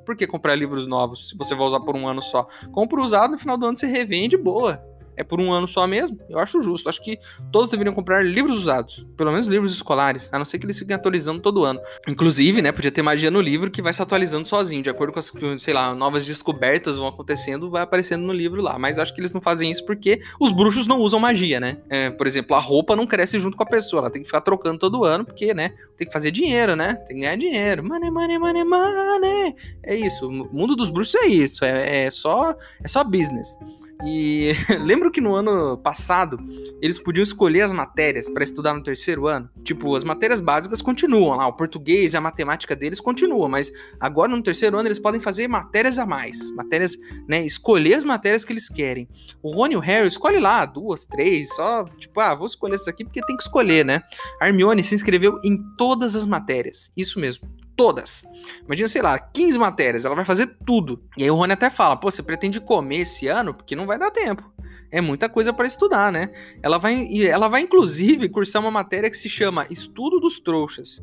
Por 0.05 0.17
que 0.17 0.27
comprar 0.27 0.55
livros 0.55 0.87
novos 0.87 1.31
se 1.31 1.37
você 1.37 1.55
vai 1.55 1.67
usar 1.67 1.81
por 1.81 1.97
um 1.97 2.07
ano 2.07 2.23
só? 2.23 2.47
Compra 2.73 3.01
usado, 3.01 3.33
no 3.33 3.39
final 3.39 3.57
do 3.57 3.67
ano 3.67 3.77
você 3.77 3.87
revende, 3.87 4.37
boa 4.37 4.88
é 5.19 5.25
por 5.25 5.41
um 5.41 5.53
ano 5.53 5.67
só 5.67 5.87
mesmo, 5.87 6.19
eu 6.31 6.39
acho 6.39 6.63
justo. 6.63 6.89
Acho 6.89 7.03
que 7.03 7.19
todos 7.53 7.71
deveriam 7.71 7.93
comprar 7.93 8.25
livros 8.25 8.59
usados, 8.59 9.05
pelo 9.17 9.33
menos 9.33 9.49
livros 9.49 9.73
escolares, 9.73 10.29
a 10.33 10.39
não 10.39 10.45
ser 10.45 10.59
que 10.59 10.65
eles 10.65 10.79
fiquem 10.79 10.95
atualizando 10.95 11.41
todo 11.41 11.65
ano. 11.65 11.81
Inclusive, 12.07 12.63
né, 12.63 12.71
podia 12.71 12.93
ter 12.93 13.03
magia 13.03 13.31
no 13.31 13.41
livro 13.41 13.71
que 13.71 13.83
vai 13.83 13.93
se 13.93 14.01
atualizando 14.01 14.47
sozinho, 14.47 14.83
de 14.83 14.89
acordo 14.89 15.13
com 15.13 15.19
as, 15.19 15.33
sei 15.59 15.75
lá, 15.75 15.93
novas 15.93 16.25
descobertas 16.25 16.97
vão 16.97 17.09
acontecendo, 17.09 17.69
vai 17.69 17.83
aparecendo 17.83 18.23
no 18.23 18.33
livro 18.33 18.63
lá. 18.63 18.79
Mas 18.79 18.99
acho 18.99 19.13
que 19.13 19.21
eles 19.21 19.33
não 19.33 19.41
fazem 19.41 19.71
isso 19.71 19.85
porque 19.85 20.21
os 20.41 20.53
bruxos 20.53 20.87
não 20.87 20.99
usam 20.99 21.19
magia, 21.19 21.59
né? 21.59 21.79
É, 21.91 22.11
por 22.11 22.27
exemplo, 22.27 22.55
a 22.55 22.61
roupa 22.61 22.95
não 22.95 23.07
cresce 23.07 23.41
junto 23.41 23.57
com 23.57 23.65
a 23.65 23.67
pessoa, 23.67 24.03
ela 24.03 24.11
tem 24.11 24.23
que 24.23 24.29
ficar 24.29 24.41
trocando 24.41 24.79
todo 24.79 25.05
ano, 25.05 25.25
porque, 25.25 25.53
né, 25.53 25.71
tem 25.97 26.07
que 26.07 26.13
fazer 26.13 26.31
dinheiro, 26.31 26.77
né? 26.77 26.95
Tem 26.95 27.17
que 27.17 27.23
ganhar 27.23 27.37
dinheiro. 27.37 27.83
Money, 27.83 28.11
money, 28.11 28.39
money, 28.39 28.65
money. 28.65 29.55
É 29.83 29.97
isso, 29.97 30.29
o 30.29 30.33
mundo 30.33 30.77
dos 30.77 30.91
bruxos 30.91 31.17
é 31.17 31.27
isso, 31.27 31.65
é, 31.65 32.05
é 32.05 32.11
só 32.11 32.55
é 32.83 32.89
só 32.89 33.03
business. 33.03 33.57
E 34.05 34.53
lembro 34.81 35.11
que 35.11 35.21
no 35.21 35.35
ano 35.35 35.77
passado 35.79 36.39
eles 36.81 36.99
podiam 36.99 37.23
escolher 37.23 37.63
as 37.63 37.73
matérias 37.73 38.29
para 38.29 38.45
estudar 38.45 38.75
no 38.75 38.83
terceiro 38.83 39.27
ano. 39.27 39.51
Tipo, 39.65 39.95
as 39.97 40.05
matérias 40.05 40.41
básicas 40.41 40.81
continuam 40.81 41.37
lá, 41.37 41.47
o 41.47 41.57
português 41.57 42.15
e 42.15 42.17
a 42.17 42.21
matemática 42.21 42.77
deles 42.77 43.01
continuam, 43.01 43.49
mas 43.49 43.73
agora 43.99 44.31
no 44.31 44.43
terceiro 44.43 44.79
ano 44.79 44.89
eles 44.89 44.99
podem 44.99 45.21
fazer 45.21 45.49
matérias 45.49 45.99
a 45.99 46.07
mais, 46.07 46.51
matérias, 46.53 46.97
né, 47.27 47.45
escolher 47.45 47.95
as 47.95 48.05
matérias 48.05 48.45
que 48.45 48.53
eles 48.53 48.69
querem. 48.69 49.09
O 49.43 49.51
Rony 49.53 49.75
e 49.75 49.77
o 49.77 49.81
Harry 49.81 50.07
escolhe 50.07 50.39
lá 50.39 50.65
duas, 50.65 51.05
três, 51.05 51.55
só 51.55 51.85
tipo, 51.99 52.21
ah, 52.21 52.35
vou 52.35 52.47
escolher 52.47 52.77
isso 52.77 52.89
aqui 52.89 53.05
porque 53.05 53.21
tem 53.23 53.37
que 53.37 53.43
escolher, 53.43 53.85
né? 53.85 54.03
A 54.41 54.47
Hermione 54.47 54.83
se 54.83 54.95
inscreveu 54.95 55.41
em 55.43 55.59
todas 55.77 56.15
as 56.15 56.25
matérias, 56.25 56.93
isso 56.97 57.19
mesmo, 57.19 57.49
todas. 57.79 58.27
Imagina, 58.67 58.89
sei 58.89 59.01
lá, 59.01 59.17
15 59.17 59.57
matérias, 59.57 60.05
ela 60.05 60.17
vai 60.17 60.25
fazer 60.25 60.49
tudo. 60.67 61.01
E 61.17 61.23
aí 61.23 61.31
o 61.31 61.37
Rony 61.37 61.53
até 61.53 61.71
fala: 61.71 61.97
pô, 61.97 62.11
você 62.11 62.23
pretende 62.23 62.61
comer 62.61 62.99
esse 62.99 63.29
ano? 63.29 63.55
Porque 63.55 63.77
não 63.77 63.87
vai 63.87 63.97
dar 63.97 64.11
tempo. 64.11 64.43
É 64.91 65.01
muita 65.01 65.29
coisa 65.29 65.53
para 65.53 65.67
estudar, 65.67 66.11
né? 66.11 66.31
Ela 66.61 66.79
vai, 66.79 67.07
ela 67.25 67.47
vai, 67.47 67.61
inclusive, 67.61 68.29
cursar 68.29 68.61
uma 68.61 68.71
matéria 68.71 69.09
que 69.09 69.17
se 69.17 69.29
chama 69.29 69.67
Estudo 69.71 70.19
dos 70.19 70.41
Trouxas. 70.41 71.01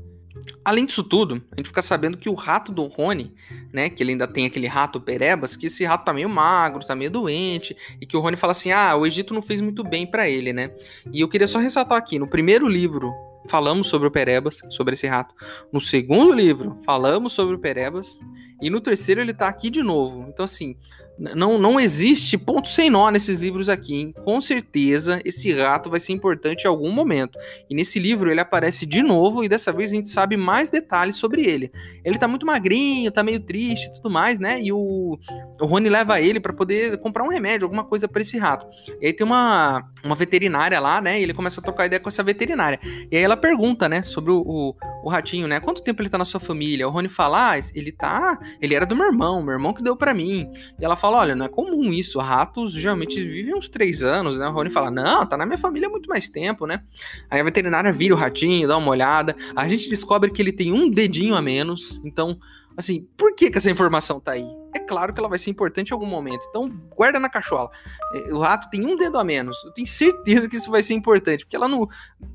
Além 0.65 0.85
disso 0.85 1.01
tudo, 1.01 1.41
a 1.53 1.55
gente 1.55 1.67
fica 1.67 1.81
sabendo 1.81 2.17
que 2.17 2.27
o 2.27 2.33
rato 2.33 2.73
do 2.73 2.83
Rony, 2.87 3.33
né, 3.71 3.89
que 3.89 4.03
ele 4.03 4.11
ainda 4.11 4.27
tem 4.27 4.45
aquele 4.45 4.67
rato 4.67 4.99
Perebas, 4.99 5.55
que 5.55 5.67
esse 5.67 5.85
rato 5.85 6.03
tá 6.03 6.11
meio 6.11 6.27
magro, 6.27 6.85
tá 6.85 6.93
meio 6.93 7.09
doente, 7.09 7.75
e 8.01 8.05
que 8.05 8.17
o 8.17 8.19
Rony 8.19 8.35
fala 8.35 8.51
assim: 8.51 8.71
"Ah, 8.71 8.95
o 8.97 9.05
Egito 9.05 9.33
não 9.33 9.41
fez 9.41 9.61
muito 9.61 9.81
bem 9.81 10.05
para 10.05 10.27
ele, 10.27 10.51
né?". 10.51 10.71
E 11.13 11.21
eu 11.21 11.29
queria 11.29 11.47
só 11.47 11.59
ressaltar 11.59 11.97
aqui, 11.97 12.19
no 12.19 12.27
primeiro 12.27 12.67
livro 12.67 13.13
falamos 13.47 13.87
sobre 13.87 14.07
o 14.07 14.11
Perebas, 14.11 14.61
sobre 14.69 14.93
esse 14.93 15.07
rato. 15.07 15.33
No 15.71 15.81
segundo 15.81 16.33
livro, 16.33 16.79
falamos 16.85 17.33
sobre 17.33 17.55
o 17.55 17.59
Perebas. 17.59 18.19
E 18.61 18.69
no 18.69 18.79
terceiro, 18.79 19.21
ele 19.21 19.33
tá 19.33 19.47
aqui 19.47 19.69
de 19.69 19.83
novo. 19.83 20.25
Então, 20.29 20.45
assim, 20.45 20.75
não, 21.17 21.57
não 21.57 21.79
existe 21.79 22.37
ponto 22.37 22.67
sem 22.67 22.89
nó 22.89 23.09
nesses 23.09 23.37
livros 23.37 23.69
aqui, 23.69 23.95
hein? 23.95 24.13
Com 24.23 24.41
certeza 24.41 25.21
esse 25.23 25.53
rato 25.53 25.89
vai 25.89 25.99
ser 25.99 26.13
importante 26.13 26.63
em 26.63 26.67
algum 26.67 26.91
momento. 26.91 27.37
E 27.69 27.75
nesse 27.75 27.99
livro 27.99 28.29
ele 28.29 28.39
aparece 28.39 28.85
de 28.85 29.01
novo 29.01 29.43
e 29.43 29.49
dessa 29.49 29.71
vez 29.71 29.91
a 29.91 29.95
gente 29.95 30.09
sabe 30.09 30.35
mais 30.35 30.69
detalhes 30.69 31.15
sobre 31.15 31.45
ele. 31.45 31.71
Ele 32.03 32.17
tá 32.17 32.27
muito 32.27 32.45
magrinho, 32.45 33.11
tá 33.11 33.23
meio 33.23 33.39
triste 33.39 33.87
e 33.87 33.93
tudo 33.93 34.09
mais, 34.09 34.39
né? 34.39 34.61
E 34.61 34.71
o, 34.71 35.17
o 35.61 35.65
Rony 35.65 35.89
leva 35.89 36.19
ele 36.19 36.39
para 36.39 36.53
poder 36.53 36.97
comprar 36.97 37.23
um 37.23 37.29
remédio, 37.29 37.65
alguma 37.65 37.83
coisa 37.83 38.07
para 38.07 38.21
esse 38.21 38.37
rato. 38.37 38.67
E 39.01 39.07
aí 39.07 39.13
tem 39.13 39.25
uma, 39.25 39.83
uma 40.03 40.15
veterinária 40.15 40.79
lá, 40.79 40.99
né? 40.99 41.19
E 41.19 41.23
ele 41.23 41.33
começa 41.33 41.61
a 41.61 41.63
trocar 41.63 41.85
ideia 41.85 41.99
com 41.99 42.09
essa 42.09 42.23
veterinária. 42.23 42.79
E 43.09 43.15
aí 43.15 43.23
ela 43.23 43.37
pergunta, 43.37 43.87
né, 43.87 44.03
sobre 44.03 44.31
o, 44.31 44.43
o, 44.45 44.75
o 45.03 45.09
ratinho, 45.09 45.47
né? 45.47 45.59
Quanto 45.59 45.81
tempo 45.81 46.01
ele 46.01 46.09
tá 46.09 46.17
na 46.17 46.25
sua 46.25 46.39
família? 46.39 46.87
O 46.87 46.91
Rony 46.91 47.07
fala, 47.07 47.51
ah, 47.51 47.59
ele 47.73 47.91
tá. 47.91 48.37
Ele 48.61 48.75
era 48.75 48.85
do 48.85 48.95
meu 48.95 49.05
irmão, 49.05 49.41
meu 49.41 49.53
irmão 49.53 49.73
que 49.73 49.83
deu 49.83 49.95
para 49.95 50.13
mim. 50.13 50.49
E 50.79 50.83
ela 50.83 50.95
fala: 50.95 51.04
olha, 51.09 51.35
não 51.35 51.45
é 51.45 51.49
comum 51.49 51.91
isso. 51.91 52.19
Ratos 52.19 52.73
geralmente 52.73 53.21
vivem 53.23 53.55
uns 53.55 53.67
três 53.67 54.03
anos, 54.03 54.37
né? 54.37 54.47
O 54.47 54.51
Rony 54.51 54.69
fala: 54.69 54.91
não, 54.91 55.25
tá 55.25 55.37
na 55.37 55.45
minha 55.45 55.57
família 55.57 55.87
há 55.87 55.91
muito 55.91 56.09
mais 56.09 56.27
tempo, 56.27 56.65
né? 56.65 56.81
Aí 57.29 57.39
a 57.39 57.43
veterinária 57.43 57.91
vira 57.91 58.13
o 58.13 58.17
ratinho, 58.17 58.67
dá 58.67 58.77
uma 58.77 58.91
olhada. 58.91 59.35
A 59.55 59.67
gente 59.67 59.89
descobre 59.89 60.31
que 60.31 60.41
ele 60.41 60.51
tem 60.51 60.71
um 60.71 60.89
dedinho 60.89 61.35
a 61.35 61.41
menos. 61.41 61.99
Então, 62.03 62.37
assim, 62.75 63.07
por 63.15 63.35
que, 63.35 63.49
que 63.49 63.57
essa 63.57 63.71
informação 63.71 64.19
tá 64.19 64.33
aí? 64.33 64.45
Claro 64.85 65.13
que 65.13 65.19
ela 65.19 65.29
vai 65.29 65.37
ser 65.37 65.49
importante 65.49 65.89
em 65.89 65.93
algum 65.93 66.05
momento. 66.05 66.45
Então, 66.49 66.69
guarda 66.95 67.19
na 67.19 67.29
cachola. 67.29 67.69
É, 68.13 68.33
o 68.33 68.39
rato 68.39 68.69
tem 68.69 68.85
um 68.85 68.97
dedo 68.97 69.17
a 69.17 69.23
menos. 69.23 69.57
Eu 69.63 69.71
tenho 69.71 69.87
certeza 69.87 70.49
que 70.49 70.55
isso 70.55 70.69
vai 70.69 70.83
ser 70.83 70.93
importante, 70.93 71.45
porque 71.45 71.55
ela 71.55 71.67
não, 71.67 71.87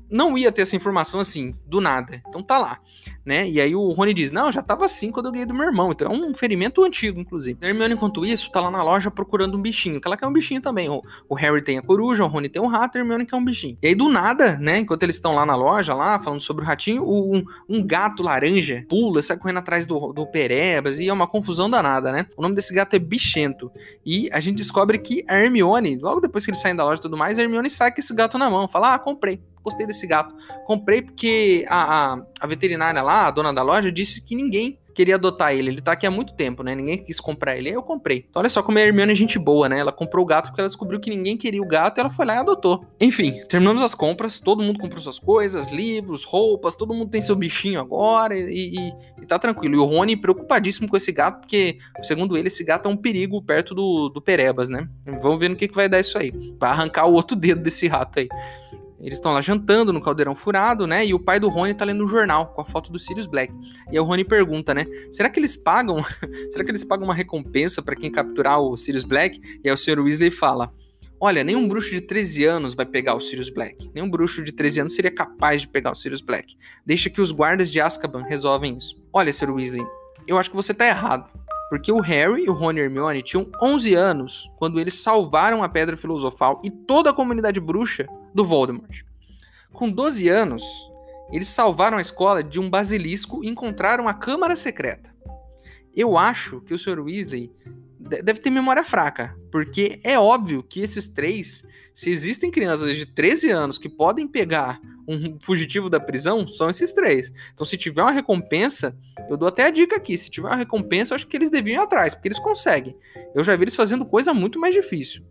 não 0.09 0.37
ia 0.37 0.51
ter 0.51 0.63
essa 0.63 0.75
informação 0.75 1.19
assim, 1.19 1.55
do 1.65 1.79
nada. 1.79 2.21
Então 2.27 2.43
tá 2.43 2.57
lá, 2.57 2.79
né? 3.25 3.47
E 3.49 3.61
aí 3.61 3.73
o 3.73 3.91
Rony 3.91 4.13
diz: 4.13 4.31
Não, 4.31 4.51
já 4.51 4.61
tava 4.61 4.85
assim 4.85 5.11
quando 5.11 5.27
eu 5.27 5.31
ganhei 5.31 5.45
do 5.45 5.53
meu 5.53 5.65
irmão. 5.65 5.91
Então 5.91 6.11
é 6.11 6.13
um 6.13 6.33
ferimento 6.33 6.83
antigo, 6.83 7.19
inclusive. 7.19 7.57
A 7.61 7.67
Hermione, 7.67 7.93
enquanto 7.93 8.25
isso, 8.25 8.51
tá 8.51 8.59
lá 8.59 8.69
na 8.69 8.83
loja 8.83 9.09
procurando 9.09 9.57
um 9.57 9.61
bichinho, 9.61 10.01
que 10.01 10.07
ela 10.07 10.17
quer 10.17 10.27
um 10.27 10.33
bichinho 10.33 10.61
também. 10.61 10.89
O, 10.89 11.01
o 11.29 11.35
Harry 11.35 11.63
tem 11.63 11.77
a 11.77 11.81
coruja, 11.81 12.23
o 12.23 12.27
Rony 12.27 12.49
tem 12.49 12.61
um 12.61 12.67
rato, 12.67 12.97
a 12.97 13.01
Hermione 13.01 13.25
quer 13.25 13.35
um 13.35 13.45
bichinho. 13.45 13.77
E 13.81 13.87
aí, 13.87 13.95
do 13.95 14.09
nada, 14.09 14.57
né? 14.57 14.79
Enquanto 14.79 15.03
eles 15.03 15.15
estão 15.15 15.33
lá 15.33 15.45
na 15.45 15.55
loja, 15.55 15.93
lá, 15.93 16.19
falando 16.19 16.41
sobre 16.41 16.63
o 16.63 16.67
ratinho, 16.67 17.03
um, 17.03 17.43
um 17.69 17.85
gato 17.85 18.21
laranja 18.21 18.85
pula, 18.89 19.21
sai 19.21 19.37
correndo 19.37 19.59
atrás 19.59 19.85
do, 19.85 20.11
do 20.11 20.27
Perebas, 20.27 20.99
e 20.99 21.07
é 21.07 21.13
uma 21.13 21.27
confusão 21.27 21.69
danada, 21.69 22.11
né? 22.11 22.25
O 22.41 22.43
nome 22.43 22.55
desse 22.55 22.73
gato 22.73 22.95
é 22.95 22.99
Bichento. 22.99 23.71
E 24.03 24.27
a 24.33 24.39
gente 24.39 24.57
descobre 24.57 24.97
que 24.97 25.23
a 25.27 25.37
Hermione, 25.37 25.95
logo 25.99 26.19
depois 26.19 26.43
que 26.43 26.49
eles 26.49 26.59
saem 26.59 26.75
da 26.75 26.83
loja 26.83 26.99
e 26.99 27.01
tudo 27.03 27.15
mais, 27.15 27.37
a 27.37 27.43
Hermione 27.43 27.69
sai 27.69 27.93
com 27.93 28.01
esse 28.01 28.15
gato 28.15 28.35
na 28.35 28.49
mão. 28.49 28.67
Fala, 28.67 28.95
ah, 28.95 28.99
comprei. 28.99 29.39
Gostei 29.61 29.85
desse 29.85 30.07
gato. 30.07 30.35
Comprei 30.65 31.03
porque 31.03 31.63
a, 31.69 32.13
a, 32.13 32.25
a 32.39 32.47
veterinária 32.47 33.03
lá, 33.03 33.27
a 33.27 33.31
dona 33.31 33.53
da 33.53 33.61
loja, 33.61 33.91
disse 33.91 34.25
que 34.25 34.35
ninguém 34.35 34.79
queria 35.01 35.15
adotar 35.15 35.51
ele. 35.51 35.69
Ele 35.69 35.81
tá 35.81 35.93
aqui 35.93 36.05
há 36.05 36.11
muito 36.11 36.33
tempo, 36.33 36.61
né? 36.61 36.75
Ninguém 36.75 36.97
quis 36.99 37.19
comprar 37.19 37.57
ele. 37.57 37.69
Aí 37.69 37.75
eu 37.75 37.81
comprei. 37.81 38.25
Então 38.29 38.39
olha 38.39 38.49
só 38.49 38.61
como 38.61 38.77
a 38.77 38.81
Hermione 38.81 39.11
é 39.11 39.15
gente 39.15 39.39
boa, 39.39 39.67
né? 39.67 39.79
Ela 39.79 39.91
comprou 39.91 40.23
o 40.23 40.27
gato 40.27 40.47
porque 40.47 40.61
ela 40.61 40.69
descobriu 40.69 40.99
que 40.99 41.09
ninguém 41.09 41.35
queria 41.35 41.61
o 41.61 41.67
gato 41.67 41.97
e 41.97 42.01
ela 42.01 42.09
foi 42.09 42.25
lá 42.25 42.35
e 42.35 42.37
adotou. 42.37 42.85
Enfim, 42.99 43.41
terminamos 43.49 43.81
as 43.81 43.95
compras. 43.95 44.37
Todo 44.37 44.61
mundo 44.61 44.79
comprou 44.79 45.01
suas 45.01 45.17
coisas, 45.17 45.71
livros, 45.71 46.23
roupas. 46.23 46.75
Todo 46.75 46.93
mundo 46.93 47.09
tem 47.09 47.21
seu 47.21 47.35
bichinho 47.35 47.79
agora 47.79 48.37
e, 48.37 48.75
e, 48.75 48.93
e 49.23 49.25
tá 49.25 49.39
tranquilo. 49.39 49.75
E 49.75 49.79
o 49.79 49.85
Rony 49.85 50.15
preocupadíssimo 50.15 50.87
com 50.87 50.95
esse 50.95 51.11
gato 51.11 51.39
porque, 51.39 51.79
segundo 52.03 52.37
ele, 52.37 52.47
esse 52.47 52.63
gato 52.63 52.87
é 52.87 52.91
um 52.91 52.97
perigo 52.97 53.41
perto 53.41 53.73
do, 53.73 54.09
do 54.09 54.21
Perebas, 54.21 54.69
né? 54.69 54.87
Vamos 55.21 55.39
ver 55.39 55.49
no 55.49 55.55
que, 55.55 55.67
que 55.67 55.75
vai 55.75 55.89
dar 55.89 55.99
isso 55.99 56.17
aí. 56.17 56.31
Vai 56.59 56.69
arrancar 56.69 57.07
o 57.07 57.13
outro 57.13 57.35
dedo 57.35 57.61
desse 57.61 57.87
rato 57.87 58.19
aí. 58.19 58.29
Eles 59.01 59.17
estão 59.17 59.31
lá 59.31 59.41
jantando 59.41 59.91
no 59.91 59.99
caldeirão 59.99 60.35
furado, 60.35 60.85
né? 60.85 61.05
E 61.05 61.13
o 61.13 61.19
pai 61.19 61.39
do 61.39 61.49
Rony 61.49 61.73
tá 61.73 61.83
lendo 61.83 62.01
o 62.01 62.05
um 62.05 62.07
jornal 62.07 62.53
com 62.53 62.61
a 62.61 62.65
foto 62.65 62.91
do 62.91 62.99
Sirius 62.99 63.25
Black. 63.25 63.51
E 63.91 63.97
aí 63.97 63.99
o 63.99 64.03
Rony 64.03 64.23
pergunta, 64.23 64.73
né? 64.73 64.85
Será 65.11 65.29
que 65.29 65.39
eles 65.39 65.55
pagam? 65.55 66.03
será 66.51 66.63
que 66.63 66.69
eles 66.69 66.83
pagam 66.83 67.05
uma 67.05 67.13
recompensa 67.13 67.81
para 67.81 67.95
quem 67.95 68.11
capturar 68.11 68.59
o 68.59 68.77
Sirius 68.77 69.03
Black? 69.03 69.39
E 69.63 69.67
aí 69.67 69.73
o 69.73 69.77
Sr. 69.77 69.99
Weasley 69.99 70.29
fala: 70.29 70.71
Olha, 71.19 71.43
nenhum 71.43 71.67
bruxo 71.67 71.89
de 71.89 72.01
13 72.01 72.45
anos 72.45 72.75
vai 72.75 72.85
pegar 72.85 73.15
o 73.15 73.19
Sirius 73.19 73.49
Black. 73.49 73.89
Nenhum 73.93 74.09
bruxo 74.09 74.43
de 74.43 74.51
13 74.51 74.81
anos 74.81 74.95
seria 74.95 75.11
capaz 75.11 75.61
de 75.61 75.67
pegar 75.67 75.91
o 75.91 75.95
Sirius 75.95 76.21
Black. 76.21 76.55
Deixa 76.85 77.09
que 77.09 77.21
os 77.21 77.31
guardas 77.31 77.71
de 77.71 77.81
Azkaban 77.81 78.23
resolvem 78.23 78.77
isso. 78.77 78.95
Olha, 79.11 79.33
Sr. 79.33 79.51
Weasley, 79.51 79.85
eu 80.27 80.37
acho 80.37 80.51
que 80.51 80.55
você 80.55 80.73
tá 80.73 80.87
errado. 80.87 81.31
Porque 81.69 81.91
o 81.91 82.01
Harry, 82.01 82.49
o 82.49 82.53
Ron 82.53 82.73
e 82.73 82.79
Hermione 82.81 83.23
tinham 83.23 83.49
11 83.61 83.93
anos 83.93 84.49
quando 84.57 84.79
eles 84.79 84.95
salvaram 84.95 85.63
a 85.63 85.69
Pedra 85.69 85.95
Filosofal 85.95 86.61
e 86.65 86.69
toda 86.69 87.11
a 87.11 87.13
comunidade 87.13 87.59
bruxa 87.61 88.07
do 88.33 88.45
Voldemort. 88.45 89.03
Com 89.73 89.89
12 89.89 90.27
anos, 90.29 90.63
eles 91.31 91.47
salvaram 91.47 91.97
a 91.97 92.01
escola 92.01 92.43
de 92.43 92.59
um 92.59 92.69
basilisco 92.69 93.43
e 93.43 93.47
encontraram 93.47 94.07
a 94.07 94.13
Câmara 94.13 94.55
Secreta. 94.55 95.13
Eu 95.95 96.17
acho 96.17 96.61
que 96.61 96.73
o 96.73 96.79
Sr. 96.79 96.99
Weasley 96.99 97.51
deve 98.23 98.39
ter 98.39 98.49
memória 98.49 98.83
fraca, 98.83 99.37
porque 99.51 99.99
é 100.03 100.17
óbvio 100.19 100.63
que 100.63 100.81
esses 100.81 101.07
três, 101.07 101.63
se 101.93 102.09
existem 102.09 102.51
crianças 102.51 102.95
de 102.95 103.05
13 103.05 103.49
anos 103.49 103.77
que 103.77 103.87
podem 103.87 104.27
pegar 104.27 104.79
um 105.07 105.37
fugitivo 105.41 105.89
da 105.89 105.99
prisão, 105.99 106.47
são 106.47 106.69
esses 106.69 106.93
três. 106.93 107.31
Então, 107.53 107.65
se 107.65 107.77
tiver 107.77 108.01
uma 108.01 108.11
recompensa, 108.11 108.97
eu 109.29 109.37
dou 109.37 109.47
até 109.47 109.65
a 109.65 109.69
dica 109.69 109.95
aqui: 109.95 110.17
se 110.17 110.29
tiver 110.29 110.47
uma 110.47 110.55
recompensa, 110.55 111.13
eu 111.13 111.15
acho 111.15 111.27
que 111.27 111.37
eles 111.37 111.49
deviam 111.49 111.81
ir 111.81 111.83
atrás, 111.83 112.13
porque 112.13 112.27
eles 112.27 112.39
conseguem. 112.39 112.95
Eu 113.35 113.43
já 113.43 113.55
vi 113.55 113.63
eles 113.63 113.75
fazendo 113.75 114.05
coisa 114.05 114.33
muito 114.33 114.59
mais 114.59 114.73
difícil. 114.73 115.23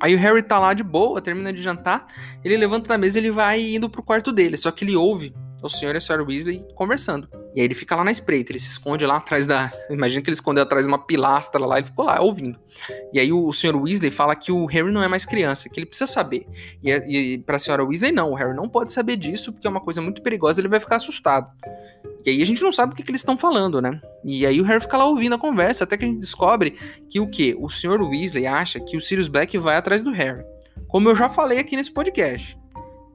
Aí 0.00 0.14
o 0.14 0.18
Harry 0.18 0.42
tá 0.42 0.58
lá 0.58 0.74
de 0.74 0.82
boa, 0.82 1.20
termina 1.20 1.52
de 1.52 1.62
jantar, 1.62 2.06
ele 2.44 2.56
levanta 2.56 2.88
da 2.88 2.98
mesa 2.98 3.18
e 3.18 3.22
ele 3.22 3.30
vai 3.30 3.60
indo 3.60 3.88
pro 3.88 4.02
quarto 4.02 4.32
dele, 4.32 4.56
só 4.56 4.70
que 4.70 4.84
ele 4.84 4.96
ouve 4.96 5.34
o 5.62 5.68
senhor 5.68 5.94
e 5.94 5.98
a 5.98 6.00
senhora 6.00 6.24
Weasley 6.24 6.64
conversando. 6.74 7.28
E 7.54 7.60
aí 7.60 7.66
ele 7.66 7.74
fica 7.74 7.96
lá 7.96 8.04
na 8.04 8.10
espreita, 8.10 8.52
ele 8.52 8.58
se 8.58 8.68
esconde 8.68 9.06
lá 9.06 9.16
atrás 9.16 9.46
da. 9.46 9.72
Imagina 9.90 10.22
que 10.22 10.28
ele 10.28 10.34
escondeu 10.34 10.62
atrás 10.62 10.84
de 10.84 10.90
uma 10.90 10.98
pilastra 10.98 11.64
lá, 11.64 11.78
ele 11.78 11.86
ficou 11.86 12.04
lá 12.04 12.20
ouvindo. 12.20 12.58
E 13.12 13.18
aí 13.18 13.32
o, 13.32 13.52
senhor 13.52 13.76
Weasley 13.76 14.10
fala 14.10 14.36
que 14.36 14.52
o 14.52 14.66
Harry 14.66 14.92
não 14.92 15.02
é 15.02 15.08
mais 15.08 15.24
criança, 15.24 15.68
que 15.68 15.78
ele 15.78 15.86
precisa 15.86 16.06
saber. 16.06 16.46
E, 16.82 16.90
e 16.92 17.38
pra 17.38 17.58
senhora 17.58 17.84
Weasley, 17.84 18.12
não, 18.12 18.30
o 18.30 18.34
Harry 18.34 18.54
não 18.54 18.68
pode 18.68 18.92
saber 18.92 19.16
disso, 19.16 19.52
porque 19.52 19.66
é 19.66 19.70
uma 19.70 19.80
coisa 19.80 20.00
muito 20.00 20.22
perigosa, 20.22 20.60
ele 20.60 20.68
vai 20.68 20.80
ficar 20.80 20.96
assustado. 20.96 21.50
E 22.26 22.30
aí 22.30 22.42
a 22.42 22.46
gente 22.46 22.60
não 22.60 22.72
sabe 22.72 22.92
o 22.92 22.96
que, 22.96 23.04
que 23.04 23.10
eles 23.12 23.20
estão 23.20 23.38
falando, 23.38 23.80
né? 23.80 24.00
E 24.24 24.44
aí 24.44 24.60
o 24.60 24.64
Harry 24.64 24.80
fica 24.80 24.96
lá 24.96 25.04
ouvindo 25.04 25.36
a 25.36 25.38
conversa, 25.38 25.84
até 25.84 25.96
que 25.96 26.04
a 26.04 26.08
gente 26.08 26.18
descobre 26.18 26.74
que 27.08 27.20
o 27.20 27.30
quê? 27.30 27.56
O 27.56 27.70
senhor 27.70 28.02
Weasley 28.02 28.48
acha 28.48 28.80
que 28.80 28.96
o 28.96 29.00
Sirius 29.00 29.28
Black 29.28 29.56
vai 29.56 29.76
atrás 29.76 30.02
do 30.02 30.10
Harry. 30.10 30.42
Como 30.88 31.08
eu 31.08 31.14
já 31.14 31.28
falei 31.28 31.60
aqui 31.60 31.76
nesse 31.76 31.92
podcast. 31.92 32.58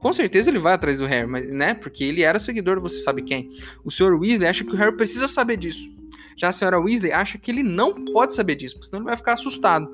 Com 0.00 0.14
certeza 0.14 0.48
ele 0.48 0.58
vai 0.58 0.72
atrás 0.72 0.96
do 0.96 1.04
Harry, 1.04 1.26
mas, 1.26 1.52
né? 1.52 1.74
Porque 1.74 2.02
ele 2.02 2.22
era 2.22 2.40
seguidor, 2.40 2.80
você 2.80 3.00
sabe 3.00 3.22
quem. 3.22 3.50
O 3.84 3.90
Sr. 3.90 4.18
Weasley 4.18 4.48
acha 4.48 4.64
que 4.64 4.72
o 4.72 4.76
Harry 4.76 4.96
precisa 4.96 5.28
saber 5.28 5.58
disso. 5.58 5.86
Já 6.36 6.48
a 6.48 6.52
senhora 6.52 6.80
Weasley 6.80 7.12
acha 7.12 7.36
que 7.36 7.50
ele 7.50 7.62
não 7.62 8.06
pode 8.06 8.34
saber 8.34 8.54
disso, 8.54 8.76
porque 8.76 8.86
senão 8.86 9.00
ele 9.00 9.08
vai 9.08 9.16
ficar 9.16 9.34
assustado. 9.34 9.90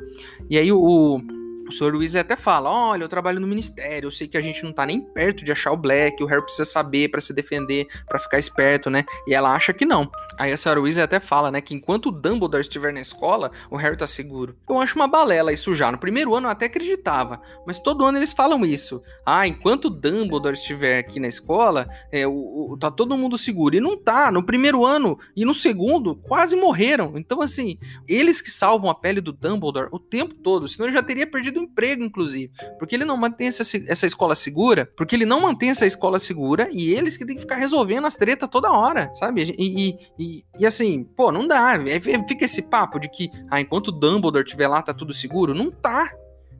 E 0.48 0.56
aí 0.56 0.70
o, 0.70 1.20
o 1.68 1.72
Sr. 1.72 1.94
Weasley 1.94 2.20
até 2.20 2.36
fala: 2.36 2.70
Olha, 2.70 3.04
eu 3.04 3.08
trabalho 3.08 3.40
no 3.40 3.46
ministério, 3.46 4.06
eu 4.06 4.10
sei 4.10 4.26
que 4.26 4.36
a 4.36 4.40
gente 4.40 4.64
não 4.64 4.72
tá 4.72 4.86
nem 4.86 5.00
perto 5.00 5.44
de 5.44 5.52
achar 5.52 5.72
o 5.72 5.76
Black, 5.76 6.22
o 6.22 6.26
Harry 6.26 6.42
precisa 6.42 6.64
saber 6.64 7.08
para 7.10 7.20
se 7.20 7.32
defender, 7.32 7.86
para 8.06 8.18
ficar 8.18 8.38
esperto, 8.38 8.90
né? 8.90 9.04
E 9.26 9.34
ela 9.34 9.54
acha 9.54 9.72
que 9.72 9.84
não. 9.84 10.10
Aí 10.38 10.52
a 10.52 10.54
Sra. 10.54 10.80
Weasley 10.80 11.02
até 11.02 11.18
fala, 11.18 11.50
né, 11.50 11.60
que 11.60 11.74
enquanto 11.74 12.06
o 12.06 12.12
Dumbledore 12.12 12.62
estiver 12.62 12.92
na 12.92 13.00
escola, 13.00 13.50
o 13.68 13.76
Harry 13.76 13.96
tá 13.96 14.06
seguro. 14.06 14.56
Eu 14.68 14.80
acho 14.80 14.94
uma 14.94 15.08
balela 15.08 15.52
isso 15.52 15.74
já. 15.74 15.90
No 15.90 15.98
primeiro 15.98 16.32
ano 16.34 16.46
eu 16.46 16.52
até 16.52 16.66
acreditava, 16.66 17.40
mas 17.66 17.80
todo 17.80 18.04
ano 18.04 18.18
eles 18.18 18.32
falam 18.32 18.64
isso. 18.64 19.02
Ah, 19.26 19.48
enquanto 19.48 19.86
o 19.86 19.90
Dumbledore 19.90 20.54
estiver 20.54 20.98
aqui 20.98 21.18
na 21.18 21.26
escola, 21.26 21.88
é, 22.12 22.24
o, 22.24 22.70
o, 22.70 22.76
tá 22.78 22.88
todo 22.88 23.16
mundo 23.16 23.36
seguro. 23.36 23.74
E 23.74 23.80
não 23.80 23.96
tá. 23.96 24.30
No 24.30 24.44
primeiro 24.44 24.86
ano 24.86 25.18
e 25.34 25.44
no 25.44 25.54
segundo, 25.54 26.14
quase 26.14 26.54
morreram. 26.54 27.14
Então, 27.16 27.42
assim, 27.42 27.76
eles 28.06 28.40
que 28.40 28.50
salvam 28.50 28.88
a 28.88 28.94
pele 28.94 29.20
do 29.20 29.32
Dumbledore 29.32 29.88
o 29.90 29.98
tempo 29.98 30.34
todo, 30.34 30.68
senão 30.68 30.86
ele 30.86 30.96
já 30.96 31.02
teria 31.02 31.26
perdido 31.26 31.57
emprego, 31.58 32.02
inclusive. 32.02 32.52
Porque 32.78 32.94
ele 32.94 33.04
não 33.04 33.16
mantém 33.16 33.48
essa, 33.48 33.62
essa 33.86 34.06
escola 34.06 34.34
segura, 34.34 34.90
porque 34.96 35.14
ele 35.14 35.26
não 35.26 35.40
mantém 35.40 35.70
essa 35.70 35.86
escola 35.86 36.18
segura 36.18 36.68
e 36.70 36.92
eles 36.92 37.16
que 37.16 37.26
tem 37.26 37.36
que 37.36 37.42
ficar 37.42 37.56
resolvendo 37.56 38.06
as 38.06 38.16
tretas 38.16 38.48
toda 38.48 38.70
hora, 38.70 39.10
sabe? 39.14 39.54
E, 39.58 39.98
e, 40.18 40.44
e, 40.58 40.66
assim, 40.66 41.04
pô, 41.16 41.30
não 41.32 41.46
dá. 41.46 41.74
É, 41.86 42.00
fica 42.00 42.44
esse 42.44 42.62
papo 42.62 42.98
de 42.98 43.08
que, 43.08 43.30
ah, 43.50 43.60
enquanto 43.60 43.88
o 43.88 43.92
Dumbledore 43.92 44.44
estiver 44.44 44.68
lá, 44.68 44.82
tá 44.82 44.94
tudo 44.94 45.12
seguro. 45.12 45.54
Não 45.54 45.70
tá. 45.70 46.12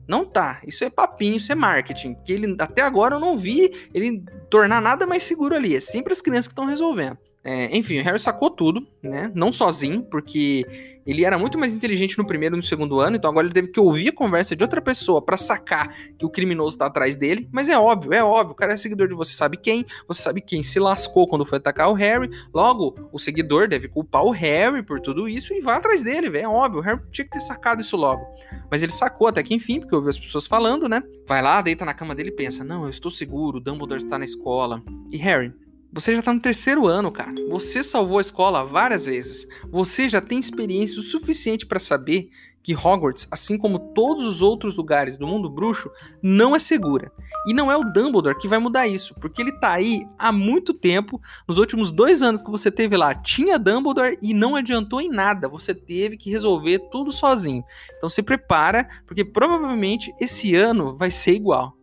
Não 0.07 0.25
tá. 0.25 0.59
Isso 0.65 0.83
é 0.83 0.89
papinho, 0.89 1.37
isso 1.37 1.51
é 1.51 1.55
marketing. 1.55 2.15
Porque 2.15 2.33
ele, 2.33 2.55
até 2.59 2.81
agora 2.81 3.15
eu 3.15 3.19
não 3.19 3.37
vi 3.37 3.71
ele 3.93 4.23
tornar 4.49 4.81
nada 4.81 5.05
mais 5.05 5.23
seguro 5.23 5.55
ali. 5.55 5.75
É 5.75 5.79
sempre 5.79 6.11
as 6.11 6.21
crianças 6.21 6.47
que 6.47 6.53
estão 6.53 6.65
resolvendo. 6.65 7.17
É, 7.51 7.75
enfim, 7.75 7.99
o 7.99 8.03
Harry 8.03 8.19
sacou 8.19 8.51
tudo, 8.51 8.85
né? 9.01 9.31
Não 9.33 9.51
sozinho, 9.51 10.03
porque 10.03 10.99
ele 11.03 11.25
era 11.25 11.35
muito 11.35 11.57
mais 11.57 11.73
inteligente 11.73 12.15
no 12.15 12.27
primeiro 12.27 12.55
e 12.55 12.57
no 12.57 12.61
segundo 12.61 12.99
ano, 12.99 13.15
então 13.15 13.27
agora 13.27 13.47
ele 13.47 13.53
teve 13.55 13.69
que 13.69 13.79
ouvir 13.79 14.09
a 14.09 14.11
conversa 14.11 14.55
de 14.55 14.63
outra 14.63 14.79
pessoa 14.79 15.19
para 15.19 15.35
sacar 15.35 15.91
que 16.15 16.23
o 16.23 16.29
criminoso 16.29 16.77
tá 16.77 16.85
atrás 16.85 17.15
dele. 17.15 17.49
Mas 17.51 17.67
é 17.67 17.75
óbvio, 17.75 18.13
é 18.13 18.23
óbvio, 18.23 18.51
o 18.51 18.55
cara 18.55 18.73
é 18.73 18.77
seguidor 18.77 19.07
de 19.07 19.15
você 19.15 19.33
sabe 19.33 19.57
quem, 19.57 19.83
você 20.07 20.21
sabe 20.21 20.41
quem 20.41 20.61
se 20.61 20.79
lascou 20.79 21.27
quando 21.27 21.43
foi 21.43 21.57
atacar 21.57 21.89
o 21.89 21.93
Harry. 21.93 22.29
Logo, 22.53 23.09
o 23.11 23.17
seguidor 23.17 23.67
deve 23.67 23.87
culpar 23.87 24.23
o 24.23 24.29
Harry 24.29 24.83
por 24.83 25.01
tudo 25.01 25.27
isso 25.27 25.51
e 25.51 25.59
vai 25.59 25.77
atrás 25.77 26.03
dele, 26.03 26.29
velho. 26.29 26.45
É 26.45 26.47
óbvio, 26.47 26.81
o 26.81 26.83
Harry 26.83 27.01
tinha 27.09 27.25
que 27.25 27.31
ter 27.31 27.41
sacado 27.41 27.81
isso 27.81 27.97
logo. 27.97 28.23
Mas 28.69 28.83
ele 28.83 28.91
sacou 28.91 29.25
até 29.25 29.41
que 29.41 29.55
enfim, 29.55 29.79
porque 29.79 29.95
ouviu 29.95 30.11
as 30.11 30.19
pessoas 30.19 30.45
falando, 30.45 30.87
né? 30.87 31.01
Vai 31.27 31.41
lá, 31.41 31.63
deita 31.63 31.83
na 31.83 31.95
cama 31.95 32.13
dele 32.13 32.29
e 32.29 32.35
pensa: 32.35 32.63
Não, 32.63 32.83
eu 32.83 32.89
estou 32.91 33.09
seguro, 33.09 33.57
o 33.57 33.59
Dumbledore 33.59 33.97
está 33.97 34.19
na 34.19 34.25
escola. 34.25 34.83
E 35.11 35.17
Harry, 35.17 35.51
você 35.91 36.15
já 36.15 36.21
tá 36.21 36.33
no 36.33 36.39
terceiro 36.39 36.87
ano, 36.87 37.11
cara. 37.11 37.33
Você 37.49 37.81
salvou 37.81 38.19
a 38.19 38.21
escola 38.21 38.63
várias 38.63 39.05
vezes. 39.05 39.47
Você 39.69 40.07
já 40.07 40.21
tem 40.21 40.39
experiência 40.39 40.99
o 40.99 41.03
suficiente 41.03 41.65
para 41.65 41.79
saber 41.79 42.29
que 42.61 42.75
Hogwarts, 42.75 43.27
assim 43.31 43.57
como 43.57 43.79
todos 43.79 44.25
os 44.25 44.41
outros 44.41 44.75
lugares 44.75 45.17
do 45.17 45.25
mundo 45.25 45.49
bruxo, 45.49 45.89
não 46.21 46.55
é 46.55 46.59
segura. 46.59 47.11
E 47.47 47.53
não 47.53 47.71
é 47.71 47.77
o 47.77 47.83
Dumbledore 47.83 48.37
que 48.37 48.47
vai 48.47 48.59
mudar 48.59 48.87
isso, 48.87 49.15
porque 49.15 49.41
ele 49.41 49.53
tá 49.53 49.71
aí 49.71 50.05
há 50.17 50.31
muito 50.31 50.73
tempo. 50.73 51.21
Nos 51.47 51.57
últimos 51.57 51.89
dois 51.89 52.21
anos 52.21 52.41
que 52.41 52.51
você 52.51 52.69
teve 52.69 52.97
lá, 52.97 53.15
tinha 53.15 53.57
Dumbledore 53.57 54.17
e 54.21 54.33
não 54.33 54.55
adiantou 54.55 55.01
em 55.01 55.09
nada. 55.09 55.47
Você 55.47 55.73
teve 55.73 56.17
que 56.17 56.29
resolver 56.29 56.79
tudo 56.91 57.11
sozinho. 57.11 57.63
Então 57.97 58.09
se 58.09 58.21
prepara, 58.21 58.87
porque 59.07 59.23
provavelmente 59.23 60.13
esse 60.19 60.53
ano 60.53 60.95
vai 60.95 61.09
ser 61.09 61.31
igual. 61.31 61.78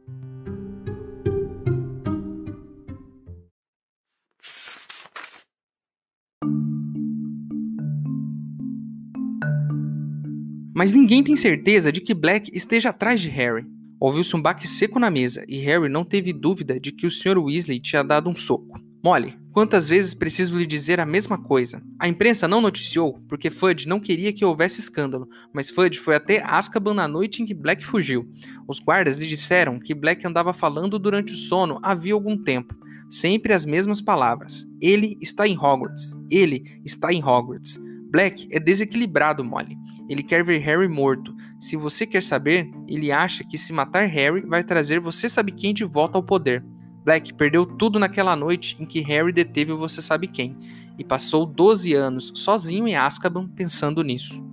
Mas 10.77 10.93
ninguém 10.93 11.23
tem 11.23 11.35
certeza 11.35 11.91
de 11.91 12.03
que 12.03 12.13
Black 12.13 12.51
esteja 12.53 12.91
atrás 12.91 13.19
de 13.19 13.31
Harry. 13.31 13.65
Ouviu-se 13.99 14.37
um 14.37 14.43
baque 14.43 14.69
seco 14.69 14.99
na 14.99 15.11
mesa 15.11 15.43
e 15.49 15.57
Harry 15.61 15.89
não 15.89 16.05
teve 16.05 16.35
dúvida 16.35 16.79
de 16.79 16.93
que 16.93 17.07
o 17.07 17.11
Sr. 17.11 17.39
Weasley 17.39 17.81
tinha 17.81 18.05
dado 18.05 18.29
um 18.29 18.37
soco. 18.37 18.79
Molly, 19.03 19.39
quantas 19.53 19.89
vezes 19.89 20.13
preciso 20.13 20.59
lhe 20.59 20.67
dizer 20.67 21.01
a 21.01 21.07
mesma 21.07 21.39
coisa? 21.39 21.83
A 21.99 22.07
imprensa 22.07 22.47
não 22.47 22.61
noticiou 22.61 23.19
porque 23.27 23.51
Fudge 23.51 23.89
não 23.89 23.99
queria 23.99 24.35
que 24.35 24.45
houvesse 24.45 24.83
escândalo, 24.83 25.27
mas 25.51 25.71
Fudge 25.71 25.99
foi 25.99 26.15
até 26.15 26.43
Azkaban 26.45 26.93
na 26.93 27.09
noite 27.09 27.43
em 27.43 27.47
que 27.47 27.55
Black 27.55 27.83
fugiu. 27.83 28.31
Os 28.69 28.79
guardas 28.79 29.17
lhe 29.17 29.27
disseram 29.27 29.81
que 29.81 29.95
Black 29.95 30.27
andava 30.27 30.53
falando 30.53 30.99
durante 30.99 31.33
o 31.33 31.37
sono 31.37 31.81
havia 31.83 32.13
algum 32.13 32.37
tempo. 32.37 32.77
Sempre 33.09 33.55
as 33.55 33.65
mesmas 33.65 34.03
palavras. 34.03 34.67
Ele 34.79 35.17
está 35.23 35.49
em 35.49 35.57
Hogwarts. 35.57 36.19
Ele 36.31 36.83
está 36.85 37.15
em 37.15 37.25
Hogwarts. 37.25 37.81
Black 38.11 38.47
é 38.51 38.61
desequilibrado, 38.61 39.43
Molly. 39.43 39.86
Ele 40.09 40.23
quer 40.23 40.45
ver 40.45 40.59
Harry 40.59 40.89
morto. 40.89 41.35
Se 41.59 41.77
você 41.77 42.07
quer 42.07 42.23
saber, 42.23 42.71
ele 42.87 43.11
acha 43.11 43.43
que 43.45 43.59
se 43.59 43.73
matar 43.73 44.07
Harry 44.07 44.41
vai 44.43 44.63
trazer 44.63 45.01
você 45.01 45.29
sabe 45.29 45.53
quem 45.53 45.75
de 45.75 45.85
volta 45.85 46.17
ao 46.17 46.23
poder. 46.23 46.65
Black 47.05 47.35
perdeu 47.35 47.65
tudo 47.65 47.99
naquela 47.99 48.37
noite 48.37 48.77
em 48.81 48.87
que 48.87 49.01
Harry 49.01 49.33
deteve 49.33 49.73
o 49.73 49.79
você 49.79 50.03
sabe 50.03 50.27
quem 50.27 50.57
e 50.99 51.05
passou 51.05 51.45
12 51.47 51.95
anos 51.95 52.33
sozinho 52.35 52.89
em 52.89 52.97
Azkaban 52.97 53.49
pensando 53.49 54.03
nisso. 54.03 54.46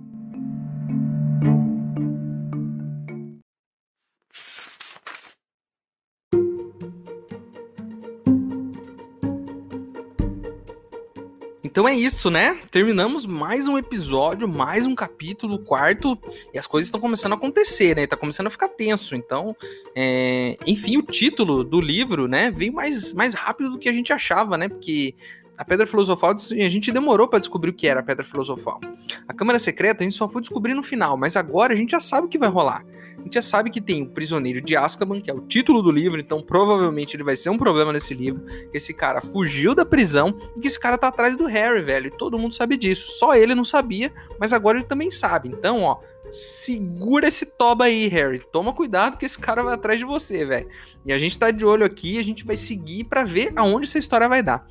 Então 11.74 11.88
é 11.88 11.92
isso, 11.96 12.30
né? 12.30 12.56
Terminamos 12.70 13.26
mais 13.26 13.66
um 13.66 13.76
episódio, 13.76 14.46
mais 14.46 14.86
um 14.86 14.94
capítulo, 14.94 15.58
quarto, 15.58 16.16
e 16.54 16.56
as 16.56 16.68
coisas 16.68 16.86
estão 16.86 17.00
começando 17.00 17.32
a 17.32 17.34
acontecer, 17.34 17.96
né? 17.96 18.06
Tá 18.06 18.16
começando 18.16 18.46
a 18.46 18.50
ficar 18.50 18.68
tenso. 18.68 19.16
Então, 19.16 19.56
é... 19.92 20.56
enfim, 20.68 20.98
o 20.98 21.02
título 21.02 21.64
do 21.64 21.80
livro, 21.80 22.28
né, 22.28 22.48
veio 22.48 22.72
mais, 22.72 23.12
mais 23.12 23.34
rápido 23.34 23.72
do 23.72 23.78
que 23.80 23.88
a 23.88 23.92
gente 23.92 24.12
achava, 24.12 24.56
né? 24.56 24.68
Porque 24.68 25.16
a 25.58 25.64
Pedra 25.64 25.84
Filosofal, 25.84 26.30
a 26.30 26.68
gente 26.68 26.92
demorou 26.92 27.26
para 27.26 27.40
descobrir 27.40 27.70
o 27.70 27.74
que 27.74 27.88
era 27.88 27.98
a 27.98 28.02
Pedra 28.04 28.24
Filosofal. 28.24 28.80
A 29.26 29.34
Câmara 29.34 29.58
Secreta 29.58 30.04
a 30.04 30.04
gente 30.04 30.16
só 30.16 30.28
foi 30.28 30.42
descobrir 30.42 30.74
no 30.74 30.82
final, 30.84 31.16
mas 31.16 31.34
agora 31.34 31.72
a 31.72 31.76
gente 31.76 31.90
já 31.90 32.00
sabe 32.00 32.28
o 32.28 32.30
que 32.30 32.38
vai 32.38 32.48
rolar. 32.48 32.84
A 33.24 33.26
gente 33.26 33.34
já 33.36 33.42
sabe 33.42 33.70
que 33.70 33.80
tem 33.80 34.02
o 34.02 34.06
Prisioneiro 34.06 34.60
de 34.60 34.76
Azkaban, 34.76 35.18
que 35.18 35.30
é 35.30 35.34
o 35.34 35.40
título 35.40 35.80
do 35.80 35.90
livro, 35.90 36.20
então 36.20 36.42
provavelmente 36.42 37.16
ele 37.16 37.24
vai 37.24 37.34
ser 37.34 37.48
um 37.48 37.56
problema 37.56 37.90
nesse 37.90 38.12
livro, 38.12 38.44
esse 38.70 38.92
cara 38.92 39.22
fugiu 39.22 39.74
da 39.74 39.82
prisão 39.82 40.38
e 40.54 40.60
que 40.60 40.66
esse 40.66 40.78
cara 40.78 40.98
tá 40.98 41.08
atrás 41.08 41.34
do 41.34 41.46
Harry, 41.46 41.80
velho, 41.80 42.08
e 42.08 42.10
todo 42.10 42.38
mundo 42.38 42.54
sabe 42.54 42.76
disso. 42.76 43.12
Só 43.18 43.34
ele 43.34 43.54
não 43.54 43.64
sabia, 43.64 44.12
mas 44.38 44.52
agora 44.52 44.76
ele 44.76 44.86
também 44.86 45.10
sabe. 45.10 45.48
Então, 45.48 45.80
ó, 45.84 46.00
segura 46.34 47.28
esse 47.28 47.46
toba 47.46 47.84
aí, 47.84 48.08
Harry. 48.08 48.40
Toma 48.52 48.72
cuidado 48.72 49.16
que 49.16 49.24
esse 49.24 49.38
cara 49.38 49.62
vai 49.62 49.74
atrás 49.74 49.98
de 49.98 50.04
você, 50.04 50.44
velho. 50.44 50.68
E 51.06 51.12
a 51.12 51.18
gente 51.18 51.38
tá 51.38 51.50
de 51.50 51.64
olho 51.64 51.84
aqui, 51.84 52.18
a 52.18 52.24
gente 52.24 52.44
vai 52.44 52.56
seguir 52.56 53.04
para 53.04 53.24
ver 53.24 53.52
aonde 53.56 53.86
essa 53.86 53.98
história 53.98 54.28
vai 54.28 54.42
dar. 54.42 54.66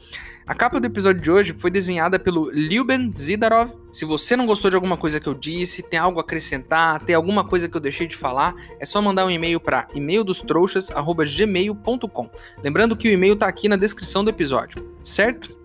A 0.46 0.54
capa 0.54 0.78
do 0.78 0.86
episódio 0.86 1.22
de 1.22 1.32
hoje 1.32 1.54
foi 1.54 1.72
desenhada 1.72 2.20
pelo 2.20 2.52
Lyuben 2.52 3.14
Zidarov. 3.18 3.72
Se 3.94 4.04
você 4.04 4.36
não 4.36 4.46
gostou 4.46 4.70
de 4.70 4.76
alguma 4.76 4.98
coisa 4.98 5.18
que 5.18 5.28
eu 5.28 5.34
disse, 5.34 5.82
tem 5.82 5.98
algo 5.98 6.20
a 6.20 6.22
acrescentar, 6.22 7.02
tem 7.02 7.16
alguma 7.16 7.46
coisa 7.46 7.70
que 7.70 7.78
eu 7.78 7.82
deixei 7.82 8.08
de 8.08 8.18
falar, 8.18 8.54
é 8.78 8.86
só 8.86 9.02
mandar 9.02 9.26
um 9.26 9.32
e-mail 9.32 9.62
para 9.62 9.88
e-maildostrouxas@gmail.com. 9.94 12.30
Lembrando 12.62 12.98
que 12.98 13.08
o 13.08 13.12
e-mail 13.12 13.38
tá 13.38 13.48
aqui 13.48 13.70
na 13.70 13.78
descrição 13.78 14.22
do 14.22 14.30
episódio, 14.30 14.86
certo? 15.02 15.58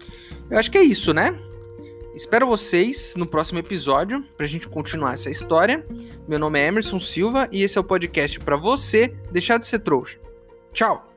Eu 0.48 0.58
acho 0.58 0.70
que 0.70 0.78
é 0.78 0.82
isso, 0.82 1.12
né? 1.12 1.36
Espero 2.18 2.48
vocês 2.48 3.14
no 3.16 3.24
próximo 3.24 3.60
episódio 3.60 4.24
pra 4.36 4.44
gente 4.44 4.66
continuar 4.66 5.12
essa 5.12 5.30
história. 5.30 5.86
Meu 6.26 6.36
nome 6.36 6.58
é 6.58 6.66
Emerson 6.66 6.98
Silva 6.98 7.48
e 7.52 7.62
esse 7.62 7.78
é 7.78 7.80
o 7.80 7.84
podcast 7.84 8.40
para 8.40 8.56
você 8.56 9.14
deixar 9.30 9.56
de 9.56 9.68
ser 9.68 9.78
trouxa. 9.78 10.18
Tchau. 10.72 11.08